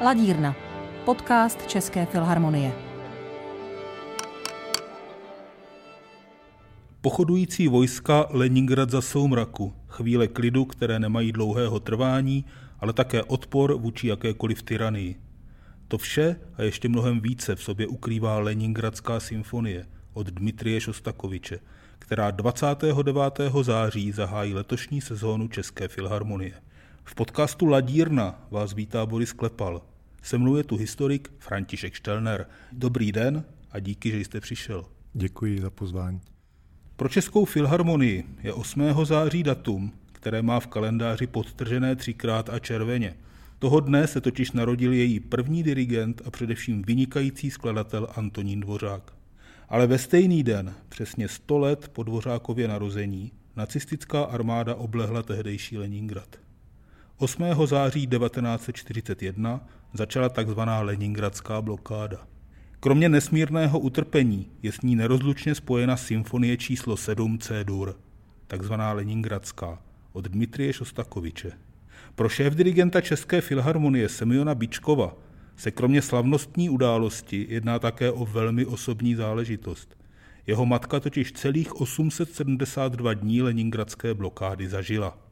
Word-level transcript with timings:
Ladírna, 0.00 0.56
podcast 1.04 1.66
České 1.66 2.06
filharmonie. 2.06 2.72
Pochodující 7.00 7.68
vojska 7.68 8.26
Leningrad 8.30 8.90
za 8.90 9.00
soumraku, 9.00 9.74
chvíle 9.88 10.28
klidu, 10.28 10.64
které 10.64 10.98
nemají 10.98 11.32
dlouhého 11.32 11.80
trvání, 11.80 12.44
ale 12.80 12.92
také 12.92 13.22
odpor 13.22 13.74
vůči 13.74 14.06
jakékoliv 14.08 14.62
tyranii. 14.62 15.20
To 15.88 15.98
vše 15.98 16.36
a 16.56 16.62
ještě 16.62 16.88
mnohem 16.88 17.20
více 17.20 17.56
v 17.56 17.62
sobě 17.62 17.86
ukrývá 17.86 18.38
Leningradská 18.38 19.20
symfonie 19.20 19.86
od 20.12 20.26
Dmitrie 20.26 20.80
Šostakoviče, 20.80 21.58
která 21.98 22.30
29. 22.30 23.40
září 23.62 24.12
zahájí 24.12 24.54
letošní 24.54 25.00
sezónu 25.00 25.48
České 25.48 25.88
filharmonie. 25.88 26.54
V 27.08 27.14
podcastu 27.14 27.66
Ladírna 27.66 28.46
vás 28.50 28.74
vítá 28.74 29.06
Boris 29.06 29.32
Klepal. 29.32 29.82
Se 30.22 30.38
mnou 30.38 30.56
je 30.56 30.64
tu 30.64 30.76
historik 30.76 31.32
František 31.38 31.94
Štelner. 31.94 32.46
Dobrý 32.72 33.12
den 33.12 33.44
a 33.70 33.78
díky, 33.78 34.10
že 34.10 34.20
jste 34.20 34.40
přišel. 34.40 34.84
Děkuji 35.14 35.60
za 35.60 35.70
pozvání. 35.70 36.20
Pro 36.96 37.08
Českou 37.08 37.44
filharmonii 37.44 38.24
je 38.42 38.52
8. 38.52 39.04
září 39.04 39.42
datum, 39.42 39.92
které 40.12 40.42
má 40.42 40.60
v 40.60 40.66
kalendáři 40.66 41.26
podtržené 41.26 41.96
třikrát 41.96 42.48
a 42.48 42.58
červeně. 42.58 43.16
Toho 43.58 43.80
dne 43.80 44.06
se 44.06 44.20
totiž 44.20 44.52
narodil 44.52 44.92
její 44.92 45.20
první 45.20 45.62
dirigent 45.62 46.22
a 46.24 46.30
především 46.30 46.82
vynikající 46.82 47.50
skladatel 47.50 48.08
Antonín 48.16 48.60
Dvořák. 48.60 49.12
Ale 49.68 49.86
ve 49.86 49.98
stejný 49.98 50.42
den, 50.42 50.74
přesně 50.88 51.28
100 51.28 51.58
let 51.58 51.88
po 51.88 52.02
Dvořákově 52.02 52.68
narození, 52.68 53.32
nacistická 53.56 54.22
armáda 54.22 54.74
oblehla 54.74 55.22
tehdejší 55.22 55.78
Leningrad. 55.78 56.36
8. 57.18 57.44
září 57.66 58.06
1941 58.06 59.68
začala 59.92 60.28
tzv. 60.28 60.60
Leningradská 60.80 61.62
blokáda. 61.62 62.26
Kromě 62.80 63.08
nesmírného 63.08 63.78
utrpení 63.78 64.50
je 64.62 64.72
s 64.72 64.80
ní 64.80 64.96
nerozlučně 64.96 65.54
spojena 65.54 65.96
symfonie 65.96 66.56
číslo 66.56 66.96
7 66.96 67.38
C-dur, 67.38 67.96
takzvaná 68.46 68.92
Leningradská, 68.92 69.82
od 70.12 70.28
Dmitrie 70.28 70.72
Šostakoviče. 70.72 71.52
Pro 72.14 72.28
šéf 72.28 72.54
dirigenta 72.54 73.00
České 73.00 73.40
filharmonie 73.40 74.08
Semiona 74.08 74.54
Bičkova 74.54 75.14
se 75.56 75.70
kromě 75.70 76.02
slavnostní 76.02 76.70
události 76.70 77.46
jedná 77.48 77.78
také 77.78 78.10
o 78.12 78.26
velmi 78.26 78.66
osobní 78.66 79.14
záležitost. 79.14 79.96
Jeho 80.46 80.66
matka 80.66 81.00
totiž 81.00 81.32
celých 81.32 81.80
872 81.80 83.14
dní 83.14 83.42
leningradské 83.42 84.14
blokády 84.14 84.68
zažila. 84.68 85.25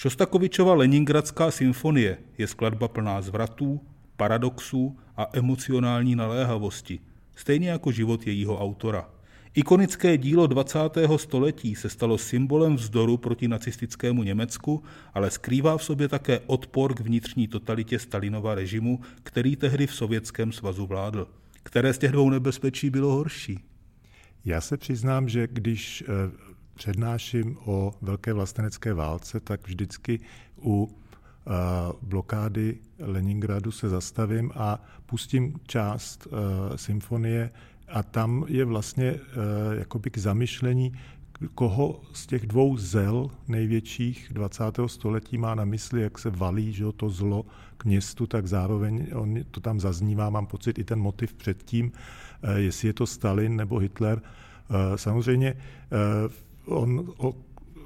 Šostakovičova 0.00 0.74
Leningradská 0.74 1.50
symfonie 1.50 2.18
je 2.38 2.46
skladba 2.46 2.88
plná 2.88 3.20
zvratů, 3.22 3.80
paradoxů 4.16 4.96
a 5.16 5.28
emocionální 5.32 6.16
naléhavosti, 6.16 6.98
stejně 7.36 7.70
jako 7.70 7.92
život 7.92 8.26
jejího 8.26 8.58
autora. 8.58 9.08
Ikonické 9.54 10.18
dílo 10.18 10.46
20. 10.46 10.78
století 11.16 11.74
se 11.74 11.88
stalo 11.88 12.18
symbolem 12.18 12.76
vzdoru 12.76 13.16
proti 13.16 13.48
nacistickému 13.48 14.22
Německu, 14.22 14.82
ale 15.14 15.30
skrývá 15.30 15.78
v 15.78 15.84
sobě 15.84 16.08
také 16.08 16.40
odpor 16.46 16.94
k 16.94 17.00
vnitřní 17.00 17.48
totalitě 17.48 17.98
Stalinova 17.98 18.54
režimu, 18.54 19.00
který 19.22 19.56
tehdy 19.56 19.86
v 19.86 19.94
Sovětském 19.94 20.52
svazu 20.52 20.86
vládl. 20.86 21.28
Které 21.62 21.92
z 21.92 21.98
těch 21.98 22.12
dvou 22.12 22.30
nebezpečí 22.30 22.90
bylo 22.90 23.12
horší? 23.12 23.58
Já 24.44 24.60
se 24.60 24.76
přiznám, 24.76 25.28
že 25.28 25.48
když 25.52 26.04
eh, 26.08 26.49
přednáším 26.74 27.56
o 27.64 27.94
velké 28.02 28.32
vlastenecké 28.32 28.94
válce, 28.94 29.40
tak 29.40 29.66
vždycky 29.66 30.20
u 30.62 30.90
eh, 30.90 31.50
blokády 32.02 32.78
Leningradu 32.98 33.70
se 33.70 33.88
zastavím 33.88 34.52
a 34.54 34.84
pustím 35.06 35.54
část 35.66 36.26
eh, 36.26 36.78
symfonie 36.78 37.50
a 37.88 38.02
tam 38.02 38.44
je 38.48 38.64
vlastně 38.64 39.14
jakoby 39.72 40.10
k 40.10 40.18
zamyšlení, 40.18 40.92
koho 41.54 42.00
z 42.12 42.26
těch 42.26 42.46
dvou 42.46 42.76
zel 42.76 43.30
největších 43.48 44.28
20. 44.30 44.64
století 44.86 45.38
má 45.38 45.54
na 45.54 45.64
mysli, 45.64 46.02
jak 46.02 46.18
se 46.18 46.30
valí 46.30 46.72
že 46.72 46.84
to 46.96 47.08
zlo 47.08 47.46
k 47.76 47.84
městu, 47.84 48.26
tak 48.26 48.46
zároveň 48.46 49.06
on 49.14 49.38
to 49.50 49.60
tam 49.60 49.80
zaznívá, 49.80 50.30
mám 50.30 50.46
pocit 50.46 50.78
i 50.78 50.84
ten 50.84 50.98
motiv 50.98 51.34
předtím, 51.34 51.92
jestli 52.56 52.88
je 52.88 52.92
to 52.92 53.06
Stalin 53.06 53.56
nebo 53.56 53.78
Hitler. 53.78 54.22
Samozřejmě 54.96 55.56
on, 56.66 57.12
o, 57.18 57.34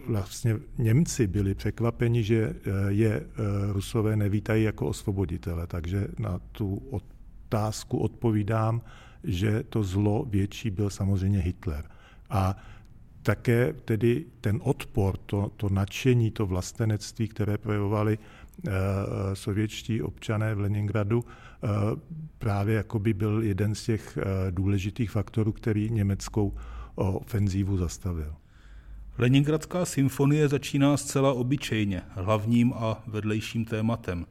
vlastně 0.09 0.57
Němci 0.79 1.27
byli 1.27 1.55
překvapeni, 1.55 2.23
že 2.23 2.45
eh, 2.45 2.71
je 2.89 3.12
eh, 3.15 3.27
Rusové 3.73 4.17
nevítají 4.17 4.65
jako 4.65 4.87
osvoboditele, 4.87 5.67
takže 5.67 6.09
na 6.19 6.41
tu 6.53 6.83
otázku 6.91 7.99
odpovídám, 7.99 8.81
že 9.25 9.63
to 9.63 9.83
zlo 9.83 10.27
větší 10.31 10.71
byl 10.71 10.91
samozřejmě 10.91 11.39
Hitler. 11.39 11.84
A 12.31 12.57
také 13.23 13.73
tedy 13.73 14.25
ten 14.41 14.61
odpor, 14.63 15.17
to, 15.17 15.51
to 15.57 15.69
nadšení, 15.69 16.31
to 16.31 16.47
vlastenectví, 16.47 17.29
které 17.29 17.59
projevovali 17.59 18.19
uh, 18.19 18.73
sovětští 19.34 20.03
občané 20.03 20.55
v 20.55 20.61
Leningradu, 20.61 21.19
uh, 21.19 21.71
právě 22.39 22.77
jakoby 22.77 23.15
byl 23.15 23.43
jeden 23.43 23.75
z 23.75 23.84
těch 23.84 24.17
uh, 24.17 24.23
důležitých 24.51 25.11
faktorů, 25.11 25.53
který 25.53 25.91
německou 25.91 26.55
ofenzívu 26.95 27.77
zastavil. 27.77 28.34
Leningradská 29.19 29.85
symfonie 29.85 30.49
začíná 30.49 30.97
zcela 30.97 31.33
obyčejně, 31.33 32.03
hlavním 32.09 32.73
a 32.73 33.03
vedlejším 33.07 33.65
tématem. 33.65 34.27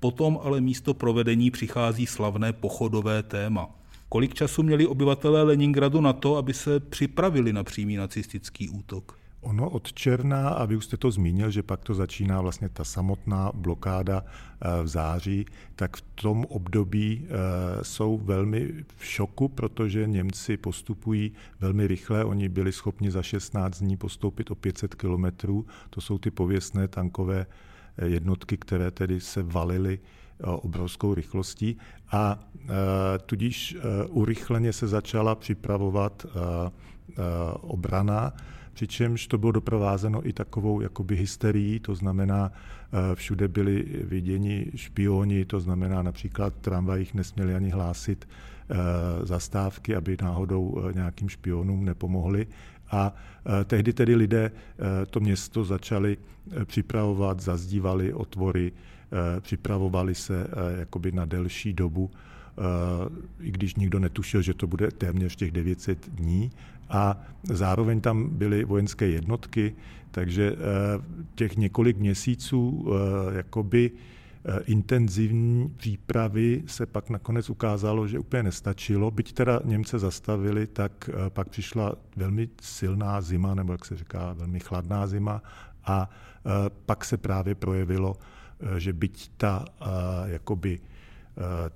Potom 0.00 0.38
ale 0.42 0.60
místo 0.60 0.94
provedení 0.94 1.50
přichází 1.50 2.06
slavné 2.06 2.52
pochodové 2.52 3.22
téma. 3.22 3.68
Kolik 4.08 4.34
času 4.34 4.62
měli 4.62 4.86
obyvatelé 4.86 5.42
Leningradu 5.42 6.00
na 6.00 6.12
to, 6.12 6.36
aby 6.36 6.54
se 6.54 6.80
připravili 6.80 7.52
na 7.52 7.64
přímý 7.64 7.96
nacistický 7.96 8.68
útok? 8.68 9.18
Ono 9.44 9.70
od 9.70 9.92
června, 9.92 10.48
a 10.48 10.64
vy 10.64 10.76
už 10.76 10.84
jste 10.84 10.96
to 10.96 11.10
zmínil, 11.10 11.50
že 11.50 11.62
pak 11.62 11.84
to 11.84 11.94
začíná 11.94 12.40
vlastně 12.40 12.68
ta 12.68 12.84
samotná 12.84 13.52
blokáda 13.54 14.24
eh, 14.24 14.82
v 14.82 14.88
září, 14.88 15.46
tak 15.76 15.96
v 15.96 16.00
tom 16.14 16.44
období 16.44 17.26
eh, 17.26 17.84
jsou 17.84 18.18
velmi 18.18 18.72
v 18.96 19.04
šoku, 19.04 19.48
protože 19.48 20.06
Němci 20.06 20.56
postupují 20.56 21.32
velmi 21.60 21.86
rychle. 21.86 22.24
Oni 22.24 22.48
byli 22.48 22.72
schopni 22.72 23.10
za 23.10 23.22
16 23.22 23.78
dní 23.78 23.96
postoupit 23.96 24.50
o 24.50 24.54
500 24.54 24.94
kilometrů. 24.94 25.66
To 25.90 26.00
jsou 26.00 26.18
ty 26.18 26.30
pověstné 26.30 26.88
tankové 26.88 27.46
eh, 27.98 28.06
jednotky, 28.06 28.56
které 28.56 28.90
tedy 28.90 29.20
se 29.20 29.42
valily 29.42 29.98
obrovskou 30.44 31.14
rychlostí 31.14 31.78
a 32.12 32.38
tudíž 33.26 33.76
urychleně 34.08 34.72
se 34.72 34.88
začala 34.88 35.34
připravovat 35.34 36.26
obrana 37.60 38.32
přičemž 38.74 39.26
to 39.26 39.38
bylo 39.38 39.52
doprovázeno 39.52 40.28
i 40.28 40.32
takovou 40.32 40.80
jakoby 40.80 41.16
hysterií, 41.16 41.80
to 41.80 41.94
znamená, 41.94 42.52
eh, 42.52 43.14
všude 43.14 43.48
byli 43.48 43.84
viděni 44.04 44.66
špioni, 44.74 45.44
to 45.44 45.60
znamená 45.60 46.02
například 46.02 46.54
tramvajích 46.54 47.14
nesměli 47.14 47.54
ani 47.54 47.70
hlásit 47.70 48.28
eh, 48.28 48.76
zastávky, 49.26 49.96
aby 49.96 50.16
náhodou 50.22 50.82
eh, 50.88 50.92
nějakým 50.92 51.28
špionům 51.28 51.84
nepomohli. 51.84 52.46
A 52.90 53.14
tehdy 53.64 53.92
tedy 53.92 54.14
lidé 54.14 54.50
to 55.10 55.20
město 55.20 55.64
začali 55.64 56.16
připravovat, 56.64 57.40
zazdívali 57.40 58.12
otvory, 58.12 58.72
připravovali 59.40 60.14
se 60.14 60.46
jakoby 60.78 61.12
na 61.12 61.24
delší 61.24 61.72
dobu 61.72 62.10
i 63.40 63.50
když 63.50 63.74
nikdo 63.74 63.98
netušil, 63.98 64.42
že 64.42 64.54
to 64.54 64.66
bude 64.66 64.90
téměř 64.90 65.36
těch 65.36 65.50
900 65.50 66.10
dní. 66.10 66.50
A 66.88 67.20
zároveň 67.42 68.00
tam 68.00 68.28
byly 68.28 68.64
vojenské 68.64 69.06
jednotky, 69.06 69.74
takže 70.10 70.52
eh, 70.52 70.56
těch 71.34 71.56
několik 71.56 71.98
měsíců 71.98 72.86
eh, 72.86 73.36
jakoby 73.36 73.90
eh, 73.90 74.60
intenzivní 74.66 75.68
přípravy 75.76 76.62
se 76.66 76.86
pak 76.86 77.10
nakonec 77.10 77.50
ukázalo, 77.50 78.08
že 78.08 78.18
úplně 78.18 78.42
nestačilo. 78.42 79.10
Byť 79.10 79.32
teda 79.32 79.60
Němce 79.64 79.98
zastavili, 79.98 80.66
tak 80.66 81.10
pak 81.28 81.48
přišla 81.48 81.94
velmi 82.16 82.48
silná 82.62 83.20
zima, 83.20 83.54
nebo 83.54 83.72
jak 83.72 83.84
se 83.84 83.96
říká, 83.96 84.32
velmi 84.32 84.60
chladná 84.60 85.06
zima 85.06 85.42
a 85.84 86.10
pak 86.86 87.04
se 87.04 87.16
právě 87.16 87.54
projevilo, 87.54 88.16
že 88.78 88.92
byť 88.92 89.30
ta 89.36 89.64
jakoby 90.24 90.80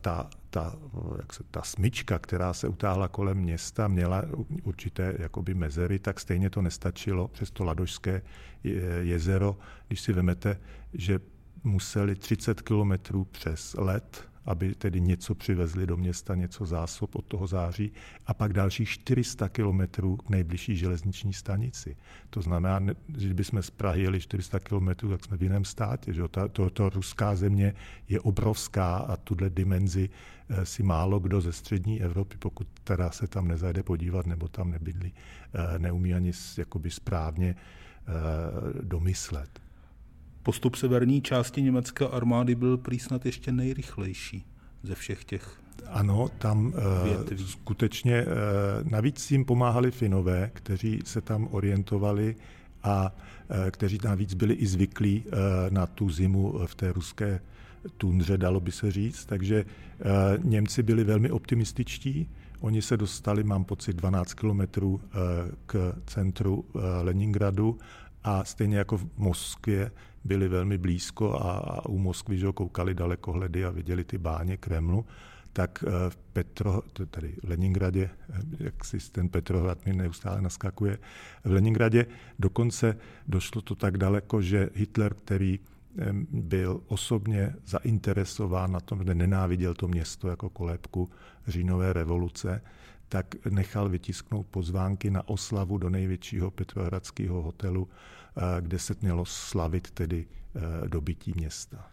ta 0.00 0.30
ta, 0.50 0.76
jak 1.18 1.32
se, 1.32 1.44
ta 1.50 1.62
smyčka, 1.62 2.18
která 2.18 2.52
se 2.52 2.68
utáhla 2.68 3.08
kolem 3.08 3.38
města, 3.38 3.88
měla 3.88 4.24
určité 4.62 5.14
jakoby 5.18 5.54
mezery, 5.54 5.98
tak 5.98 6.20
stejně 6.20 6.50
to 6.50 6.62
nestačilo 6.62 7.28
přes 7.28 7.50
to 7.50 7.64
Ladožské 7.64 8.22
jezero. 9.00 9.58
Když 9.88 10.00
si 10.00 10.12
vemete, 10.12 10.60
že 10.92 11.20
museli 11.64 12.14
30 12.14 12.62
kilometrů 12.62 13.24
přes 13.24 13.76
let 13.78 14.27
aby 14.48 14.74
tedy 14.74 15.00
něco 15.00 15.34
přivezli 15.34 15.86
do 15.86 15.96
města, 15.96 16.34
něco 16.34 16.66
zásob 16.66 17.16
od 17.16 17.24
toho 17.24 17.46
září 17.46 17.92
a 18.26 18.34
pak 18.34 18.52
dalších 18.52 18.88
400 18.88 19.48
kilometrů 19.48 20.16
k 20.16 20.28
nejbližší 20.28 20.76
železniční 20.76 21.32
stanici. 21.32 21.96
To 22.30 22.42
znamená, 22.42 22.80
že 23.16 23.26
kdybychom 23.26 23.62
z 23.62 23.70
Prahy 23.70 24.02
jeli 24.02 24.20
400 24.20 24.60
kilometrů, 24.60 25.10
tak 25.10 25.24
jsme 25.24 25.36
v 25.36 25.42
jiném 25.42 25.64
státě. 25.64 26.12
Že? 26.12 26.28
Ta, 26.28 26.48
to, 26.48 26.70
to 26.70 26.88
ruská 26.90 27.36
země 27.36 27.74
je 28.08 28.20
obrovská 28.20 28.96
a 28.96 29.16
tuhle 29.16 29.50
dimenzi 29.50 30.10
eh, 30.48 30.66
si 30.66 30.82
málo 30.82 31.20
kdo 31.20 31.40
ze 31.40 31.52
střední 31.52 32.02
Evropy, 32.02 32.36
pokud 32.38 32.66
teda 32.84 33.10
se 33.10 33.26
tam 33.26 33.48
nezajde 33.48 33.82
podívat 33.82 34.26
nebo 34.26 34.48
tam 34.48 34.70
nebydlí, 34.70 35.12
eh, 35.14 35.78
neumí 35.78 36.14
ani 36.14 36.32
jakoby 36.58 36.90
správně 36.90 37.54
domyslet. 38.82 39.67
Postup 40.48 40.74
severní 40.74 41.22
části 41.22 41.62
německé 41.62 42.08
armády 42.08 42.54
byl 42.54 42.76
prý 42.76 42.98
snad 42.98 43.26
ještě 43.26 43.52
nejrychlejší 43.52 44.44
ze 44.82 44.94
všech 44.94 45.24
těch 45.24 45.60
ano, 45.86 46.28
tam 46.38 46.66
uh, 46.66 47.36
skutečně, 47.46 48.24
uh, 48.24 48.90
navíc 48.90 49.30
jim 49.30 49.44
pomáhali 49.44 49.90
Finové, 49.90 50.50
kteří 50.54 51.00
se 51.04 51.20
tam 51.20 51.48
orientovali 51.50 52.36
a 52.82 53.14
uh, 53.50 53.70
kteří 53.70 53.98
navíc 54.04 54.34
byli 54.34 54.54
i 54.54 54.66
zvyklí 54.66 55.24
na 55.70 55.86
tu 55.86 56.10
zimu 56.10 56.54
v 56.66 56.74
té 56.74 56.92
ruské 56.92 57.40
tundře, 57.96 58.38
dalo 58.38 58.60
by 58.60 58.72
se 58.72 58.92
říct. 58.92 59.24
Takže 59.24 59.64
Němci 60.42 60.82
byli 60.82 61.04
velmi 61.04 61.30
optimističtí. 61.30 62.28
Oni 62.60 62.82
se 62.82 62.96
dostali, 62.96 63.44
mám 63.44 63.64
pocit, 63.64 63.96
12 63.96 64.34
kilometrů 64.34 65.00
k 65.66 65.94
centru 66.06 66.64
Leningradu 67.02 67.78
a 68.24 68.44
stejně 68.44 68.78
jako 68.78 68.98
v 68.98 69.06
Moskvě 69.16 69.90
byli 70.28 70.48
velmi 70.48 70.78
blízko 70.78 71.34
a, 71.34 71.52
a 71.52 71.88
u 71.88 71.98
Moskvy 71.98 72.38
že 72.38 72.46
koukali 72.54 72.94
dalekohledy 72.94 73.64
a 73.64 73.70
viděli 73.70 74.04
ty 74.04 74.18
báně 74.18 74.56
Kremlu, 74.56 75.06
tak 75.52 75.84
eh, 75.86 76.10
v 76.10 76.16
Petro, 76.16 76.82
tady 77.10 77.34
v 77.42 77.48
Leningradě, 77.48 78.10
eh, 78.10 78.40
jak 78.58 78.84
si 78.84 78.98
ten 79.12 79.28
Petrohrad 79.28 79.86
mi 79.86 79.92
neustále 79.92 80.42
naskakuje, 80.42 80.98
v 81.44 81.50
Leningradě 81.52 82.06
dokonce 82.38 82.96
došlo 83.28 83.62
to 83.62 83.74
tak 83.74 83.98
daleko, 83.98 84.42
že 84.42 84.70
Hitler, 84.74 85.14
který 85.14 85.60
byl 86.30 86.80
osobně 86.86 87.54
zainteresován 87.66 88.72
na 88.72 88.80
tom, 88.80 89.04
že 89.04 89.14
nenáviděl 89.14 89.74
to 89.74 89.88
město 89.88 90.28
jako 90.28 90.50
kolébku 90.50 91.10
říjnové 91.46 91.92
revoluce, 91.92 92.62
tak 93.08 93.46
nechal 93.50 93.88
vytisknout 93.88 94.46
pozvánky 94.46 95.10
na 95.10 95.28
oslavu 95.28 95.78
do 95.78 95.90
největšího 95.90 96.50
petrohradského 96.50 97.42
hotelu, 97.42 97.88
kde 98.60 98.78
se 98.78 98.94
mělo 99.00 99.24
slavit 99.24 99.90
tedy 99.90 100.26
eh, 100.56 100.88
dobytí 100.88 101.32
města. 101.36 101.86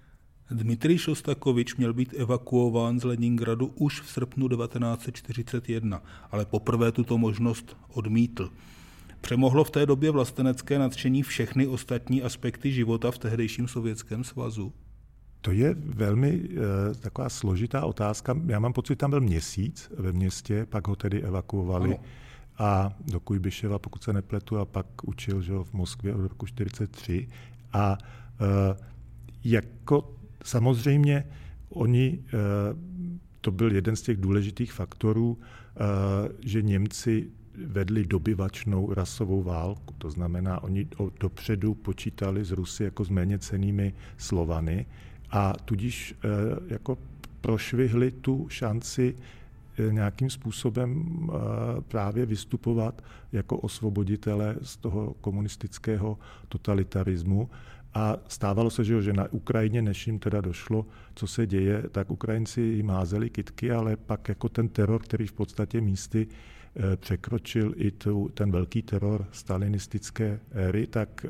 Dmitrij 0.52 0.98
Šostakovič 0.98 1.76
měl 1.76 1.94
být 1.94 2.14
evakuován 2.18 3.00
z 3.00 3.04
Leningradu 3.04 3.68
už 3.76 4.02
v 4.02 4.10
srpnu 4.10 4.48
1941, 4.48 6.04
ale 6.32 6.46
poprvé 6.46 6.92
tuto 6.92 7.18
možnost 7.18 7.78
odmítl. 7.88 8.50
Přemohlo 9.22 9.64
v 9.64 9.72
té 9.72 9.86
době 9.86 10.12
vlastenecké 10.12 10.80
nadšení 10.80 11.24
všechny 11.24 11.68
ostatní 11.68 12.24
aspekty 12.24 12.72
života 12.72 13.12
v 13.12 13.18
tehdejším 13.18 13.68
Sovětském 13.68 14.24
svazu? 14.24 14.74
To 15.42 15.52
je 15.52 15.76
velmi 15.80 16.40
uh, 16.40 16.50
taková 17.00 17.30
složitá 17.30 17.86
otázka. 17.86 18.38
Já 18.46 18.60
mám 18.60 18.74
pocit, 18.74 18.96
tam 18.96 19.10
byl 19.10 19.22
měsíc 19.22 19.92
ve 19.98 20.12
městě, 20.12 20.66
pak 20.70 20.88
ho 20.88 20.96
tedy 20.96 21.24
evakuovali 21.24 21.90
ano. 21.90 22.04
A 22.58 22.94
do 23.12 23.20
Kujbiševa, 23.20 23.80
pokud 23.80 24.04
se 24.04 24.14
nepletu, 24.14 24.58
a 24.58 24.66
pak 24.66 24.86
učil 25.04 25.42
že 25.42 25.54
v 25.64 25.74
Moskvě 25.74 26.16
od 26.16 26.22
roku 26.22 26.46
43. 26.46 27.28
A 27.74 27.98
uh, 27.98 28.48
jako 29.44 30.16
samozřejmě 30.44 31.28
oni, 31.70 32.20
uh, 32.20 32.80
to 33.42 33.52
byl 33.52 33.72
jeden 33.72 33.96
z 33.96 34.02
těch 34.02 34.18
důležitých 34.18 34.74
faktorů, 34.74 35.32
uh, 35.32 35.38
že 36.40 36.62
Němci 36.62 37.28
vedli 37.66 38.06
dobyvačnou 38.06 38.94
rasovou 38.94 39.44
válku. 39.44 39.94
To 39.98 40.10
znamená, 40.10 40.64
oni 40.64 40.88
dopředu 41.20 41.74
počítali 41.74 42.46
z 42.46 42.52
Rusy 42.52 42.84
jako 42.84 43.04
s 43.04 43.10
méně 43.10 43.40
cenými 43.40 43.94
Slovany 44.18 44.86
a 45.32 45.54
tudíž 45.66 46.16
eh, 46.16 46.28
jako 46.68 46.98
prošvihli 47.42 48.12
tu 48.12 48.48
šanci 48.50 49.16
eh, 49.18 49.22
nějakým 49.92 50.30
způsobem 50.30 51.06
eh, 51.06 51.36
právě 51.82 52.26
vystupovat 52.26 53.02
jako 53.32 53.58
osvoboditele 53.58 54.56
z 54.62 54.78
toho 54.78 55.14
komunistického 55.22 56.18
totalitarismu. 56.50 57.50
A 57.94 58.18
stávalo 58.28 58.70
se, 58.70 58.84
že 58.84 59.14
na 59.14 59.28
Ukrajině, 59.32 59.82
než 59.82 60.08
jim 60.08 60.20
teda 60.20 60.42
došlo, 60.42 60.86
co 61.16 61.28
se 61.28 61.48
děje, 61.48 61.84
tak 61.92 62.12
Ukrajinci 62.12 62.62
jim 62.62 62.90
házeli 62.90 63.30
kitky, 63.30 63.72
ale 63.72 63.96
pak 63.96 64.30
jako 64.30 64.50
ten 64.50 64.68
teror, 64.68 65.02
který 65.02 65.28
v 65.28 65.34
podstatě 65.34 65.82
místy 65.82 66.28
překročil 66.96 67.74
i 67.76 67.92
tu, 67.92 68.30
ten 68.34 68.52
velký 68.52 68.82
teror 68.82 69.26
stalinistické 69.32 70.40
éry, 70.52 70.88
tak 70.88 71.26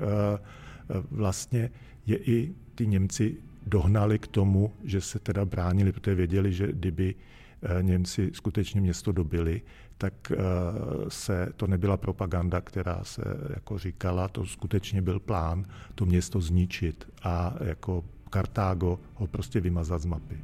vlastně 1.11 1.71
je 2.05 2.17
i 2.17 2.55
ty 2.75 2.87
Němci 2.87 3.37
dohnali 3.65 4.19
k 4.19 4.27
tomu, 4.27 4.73
že 4.83 5.01
se 5.01 5.19
teda 5.19 5.45
bránili, 5.45 5.91
protože 5.91 6.15
věděli, 6.15 6.53
že 6.53 6.67
kdyby 6.71 7.15
eh, 7.15 7.44
Němci 7.81 8.31
skutečně 8.33 8.81
město 8.81 9.11
dobili, 9.11 9.61
tak 9.97 10.31
eh, 10.31 10.35
se, 11.07 11.49
to 11.55 11.67
nebyla 11.67 11.97
propaganda, 11.97 12.61
která 12.61 13.03
se 13.03 13.21
jako 13.53 13.77
říkala, 13.77 14.27
to 14.27 14.45
skutečně 14.45 15.01
byl 15.01 15.19
plán 15.19 15.65
to 15.95 16.05
město 16.05 16.41
zničit 16.41 17.07
a 17.23 17.55
jako 17.63 18.03
Kartágo 18.29 18.99
ho 19.13 19.27
prostě 19.27 19.59
vymazat 19.59 20.01
z 20.01 20.05
mapy. 20.05 20.37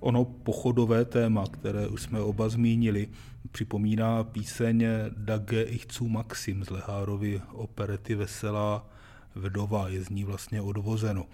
Ono 0.00 0.24
pochodové 0.24 1.04
téma, 1.04 1.44
které 1.46 1.88
už 1.88 2.02
jsme 2.02 2.20
oba 2.20 2.48
zmínili, 2.48 3.08
připomíná 3.50 4.24
píseň 4.24 4.84
Dage 5.16 5.62
ich 5.62 5.86
zu 5.92 6.08
Maxim 6.08 6.64
z 6.64 6.70
Lehárovy 6.70 7.42
operety 7.52 8.14
Veselá 8.14 8.86
vdova, 9.34 9.88
je 9.88 10.04
z 10.04 10.08
ní 10.08 10.24
vlastně 10.24 10.62
odvozeno. 10.62 11.26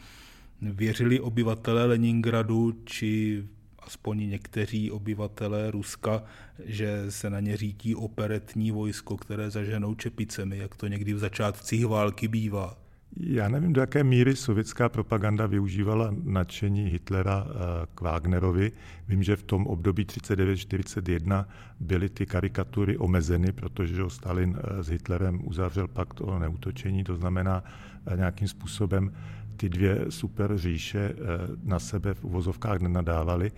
Věřili 0.61 1.21
obyvatelé 1.21 1.85
Leningradu, 1.85 2.73
či 2.85 3.45
aspoň 3.87 4.31
někteří 4.31 4.91
obyvatelé 4.91 5.71
Ruska, 5.71 6.23
že 6.65 7.05
se 7.09 7.31
na 7.31 7.41
ně 7.41 7.57
řítí 7.57 7.95
operetní 7.95 8.71
vojsko, 8.71 9.17
které 9.17 9.51
zaženou 9.51 9.95
čepicemi, 9.95 10.59
jak 10.59 10.77
to 10.77 10.87
někdy 10.87 11.15
v 11.15 11.19
začátcích 11.19 11.87
války 11.87 12.29
bývá. 12.29 12.83
Já 13.17 13.49
nevím, 13.49 13.73
do 13.73 13.81
jaké 13.81 14.05
míry 14.05 14.37
sovětská 14.37 14.89
propaganda 14.89 15.47
využívala 15.47 16.15
nadšení 16.23 16.85
Hitlera 16.85 17.47
eh, 17.47 17.53
k 17.95 18.01
Wagnerovi. 18.01 18.73
Vím, 19.09 19.23
že 19.23 19.37
v 19.37 19.43
tom 19.43 19.67
období 19.67 20.05
39-41 20.05 21.47
byly 21.81 22.09
ty 22.09 22.27
karikatury 22.27 22.99
omezeny, 22.99 23.53
protože 23.53 24.03
Stalin 24.09 24.57
eh, 24.59 24.83
s 24.83 24.89
Hitlerem 24.89 25.41
uzavřel 25.45 25.89
pakt 25.89 26.21
o 26.21 26.39
neutočení, 26.39 27.05
to 27.05 27.17
znamená 27.17 27.65
eh, 28.07 28.17
nějakým 28.17 28.49
způsobem 28.49 29.13
ty 29.57 29.69
dvě 29.69 30.05
super 30.09 30.59
říše 30.59 31.15
na 31.63 31.79
sebe 31.79 32.15
v 32.15 32.25
uvozovkách 32.25 32.81
nenadávaly, 32.81 33.53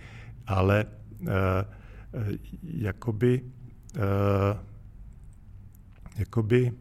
ale 0.47 0.85
jakoby, 2.63 3.41
jakoby 6.17 6.71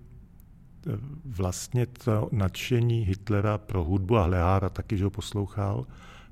vlastně 1.24 1.86
to 1.86 2.28
nadšení 2.32 3.00
Hitlera 3.02 3.58
pro 3.58 3.84
hudbu 3.84 4.16
a 4.16 4.26
Lehára 4.26 4.68
taky, 4.68 4.96
že 4.96 5.04
ho 5.04 5.10
poslouchal, 5.10 5.86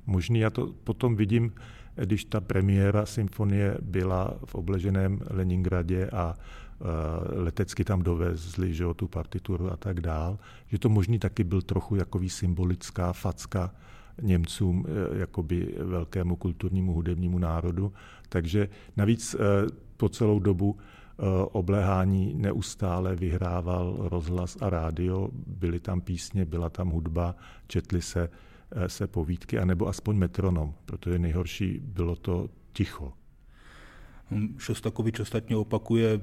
možný. 0.05 0.39
Já 0.39 0.49
to 0.49 0.73
potom 0.83 1.15
vidím, 1.15 1.53
když 1.95 2.25
ta 2.25 2.41
premiéra 2.41 3.05
symfonie 3.05 3.77
byla 3.81 4.33
v 4.45 4.55
obleženém 4.55 5.19
Leningradě 5.29 6.09
a 6.09 6.35
letecky 7.35 7.83
tam 7.83 8.01
dovezli 8.01 8.73
že, 8.73 8.85
tu 8.95 9.07
partituru 9.07 9.71
a 9.71 9.77
tak 9.77 10.01
dál, 10.01 10.39
že 10.67 10.79
to 10.79 10.89
možný 10.89 11.19
taky 11.19 11.43
byl 11.43 11.61
trochu 11.61 11.95
jakový 11.95 12.29
symbolická 12.29 13.13
facka 13.13 13.75
Němcům, 14.21 14.85
e, 14.85 15.19
jakoby 15.19 15.75
velkému 15.79 16.35
kulturnímu 16.35 16.93
hudebnímu 16.93 17.39
národu. 17.39 17.93
Takže 18.29 18.69
navíc 18.97 19.35
uh, 19.35 19.41
po 19.97 20.09
celou 20.09 20.39
dobu 20.39 20.77
Eh, 21.19 21.45
obléhání 21.51 22.33
neustále 22.35 23.15
vyhrával 23.15 23.97
rozhlas 23.99 24.57
a 24.61 24.69
rádio, 24.69 25.29
byly 25.47 25.79
tam 25.79 26.01
písně, 26.01 26.45
byla 26.45 26.69
tam 26.69 26.89
hudba, 26.89 27.35
četly 27.67 28.01
se, 28.01 28.29
eh, 28.71 28.89
se 28.89 29.07
povídky, 29.07 29.59
anebo 29.59 29.87
aspoň 29.87 30.15
metronom, 30.15 30.73
protože 30.85 31.19
nejhorší 31.19 31.79
bylo 31.79 32.15
to 32.15 32.49
ticho. 32.73 33.13
Šostakovič 34.57 35.19
ostatně 35.19 35.55
opakuje 35.55 36.21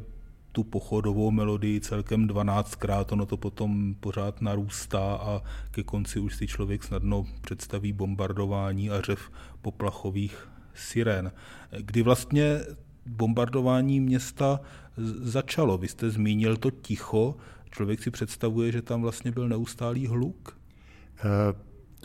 tu 0.52 0.64
pochodovou 0.64 1.30
melodii 1.30 1.80
celkem 1.80 2.26
12krát, 2.26 3.04
ono 3.12 3.26
to 3.26 3.37
potom 3.37 3.95
pořád 4.00 4.40
narůstá 4.40 5.14
a 5.14 5.42
ke 5.71 5.83
konci 5.83 6.21
už 6.21 6.37
si 6.37 6.47
člověk 6.47 6.85
snadno 6.85 7.26
představí 7.40 7.92
bombardování 7.92 8.90
a 8.90 9.00
řev 9.00 9.30
poplachových 9.62 10.49
siren. 10.75 11.33
Kdy 11.78 12.02
vlastně 12.02 12.61
bombardování 13.07 14.00
města 14.00 14.61
začalo. 15.23 15.78
Vy 15.78 15.88
jste 15.88 16.11
zmínil 16.11 16.57
to 16.57 16.71
ticho. 16.71 17.37
Člověk 17.71 18.02
si 18.02 18.11
představuje, 18.11 18.73
že 18.73 18.83
tam 18.83 19.02
vlastně 19.02 19.33
byl 19.33 19.49
neustálý 19.49 20.07
hluk? 20.07 20.59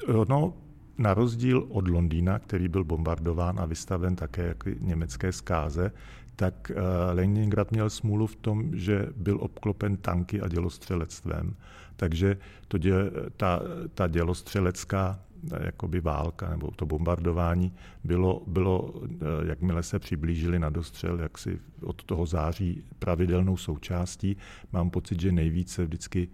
Uh, 0.09 0.25
no, 0.29 0.53
na 0.97 1.13
rozdíl 1.13 1.67
od 1.69 1.87
Londýna, 1.87 2.39
který 2.39 2.67
byl 2.67 2.83
bombardován 2.83 3.59
a 3.59 3.65
vystaven 3.65 4.15
také 4.15 4.47
jako 4.47 4.69
německé 4.79 5.31
zkáze, 5.31 5.91
tak 6.35 6.71
eh, 6.71 6.75
Leningrad 7.13 7.71
měl 7.71 7.89
smůlu 7.89 8.27
v 8.27 8.35
tom, 8.35 8.75
že 8.75 9.05
byl 9.15 9.37
obklopen 9.41 9.97
tanky 9.97 10.41
a 10.41 10.47
dělostřelectvem. 10.47 11.55
Takže 11.95 12.37
to 12.67 12.77
dě, 12.77 12.93
ta, 13.37 13.61
ta 13.93 14.07
dělostřelecká 14.07 15.19
eh, 15.53 15.65
jakoby 15.65 15.99
válka 15.99 16.49
nebo 16.49 16.71
to 16.71 16.85
bombardování 16.85 17.73
bylo, 18.03 18.43
bylo, 18.47 18.93
eh, 19.03 19.15
jakmile 19.47 19.83
se 19.83 19.99
přiblížili 19.99 20.59
na 20.59 20.69
dostřel, 20.69 21.19
jak 21.19 21.37
si 21.37 21.59
od 21.81 22.03
toho 22.03 22.25
září 22.25 22.83
pravidelnou 22.99 23.57
součástí. 23.57 24.37
Mám 24.71 24.89
pocit, 24.89 25.21
že 25.21 25.31
nejvíce 25.31 25.85
vždycky 25.85 26.29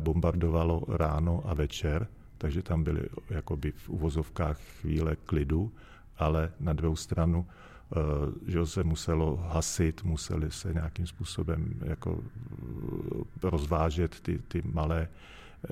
bombardovalo 0.00 0.82
ráno 0.88 1.42
a 1.44 1.54
večer, 1.54 2.06
takže 2.38 2.62
tam 2.62 2.84
byly 2.84 3.02
jakoby 3.30 3.72
v 3.72 3.88
uvozovkách 3.88 4.60
chvíle 4.80 5.16
klidu, 5.16 5.72
ale 6.18 6.52
na 6.60 6.72
druhou 6.72 6.96
stranu 6.96 7.46
že 8.46 8.66
se 8.66 8.84
muselo 8.84 9.36
hasit, 9.36 10.04
museli 10.04 10.50
se 10.50 10.74
nějakým 10.74 11.06
způsobem 11.06 11.74
jako 11.84 12.18
eh, 12.22 13.50
rozvážet 13.50 14.20
ty, 14.20 14.38
ty 14.48 14.62
malé 14.72 15.08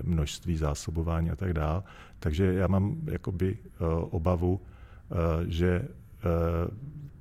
množství 0.02 0.56
zásobování 0.56 1.30
a 1.30 1.36
tak 1.36 1.52
dále. 1.52 1.82
Takže 2.18 2.54
já 2.54 2.66
mám 2.66 2.96
jakoby 3.04 3.58
eh, 3.64 3.84
obavu, 4.10 4.60
že 5.46 5.88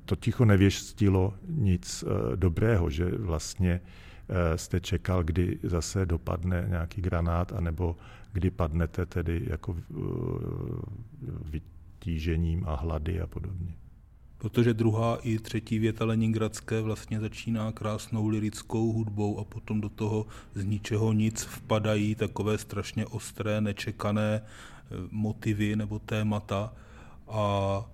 to 0.05 0.15
ticho 0.15 0.45
nevěštilo 0.45 1.33
nic 1.47 2.03
dobrého, 2.35 2.89
že 2.89 3.05
vlastně 3.05 3.81
jste 4.55 4.79
čekal, 4.79 5.23
kdy 5.23 5.59
zase 5.63 6.05
dopadne 6.05 6.65
nějaký 6.69 7.01
granát, 7.01 7.53
anebo 7.53 7.95
kdy 8.33 8.51
padnete 8.51 9.05
tedy 9.05 9.41
jako 9.49 9.75
vytížením 11.51 12.63
a 12.67 12.75
hlady 12.75 13.21
a 13.21 13.27
podobně 13.27 13.73
protože 14.41 14.73
druhá 14.73 15.17
i 15.23 15.39
třetí 15.39 15.79
věta 15.79 16.05
Leningradské 16.05 16.81
vlastně 16.81 17.19
začíná 17.19 17.71
krásnou 17.71 18.27
lirickou 18.27 18.91
hudbou 18.91 19.39
a 19.39 19.43
potom 19.43 19.81
do 19.81 19.89
toho 19.89 20.25
z 20.55 20.65
ničeho 20.65 21.13
nic 21.13 21.43
vpadají 21.43 22.15
takové 22.15 22.57
strašně 22.57 23.05
ostré, 23.05 23.61
nečekané 23.61 24.41
eh, 24.41 24.95
motivy 25.11 25.75
nebo 25.75 25.99
témata. 25.99 26.73
A 27.27 27.85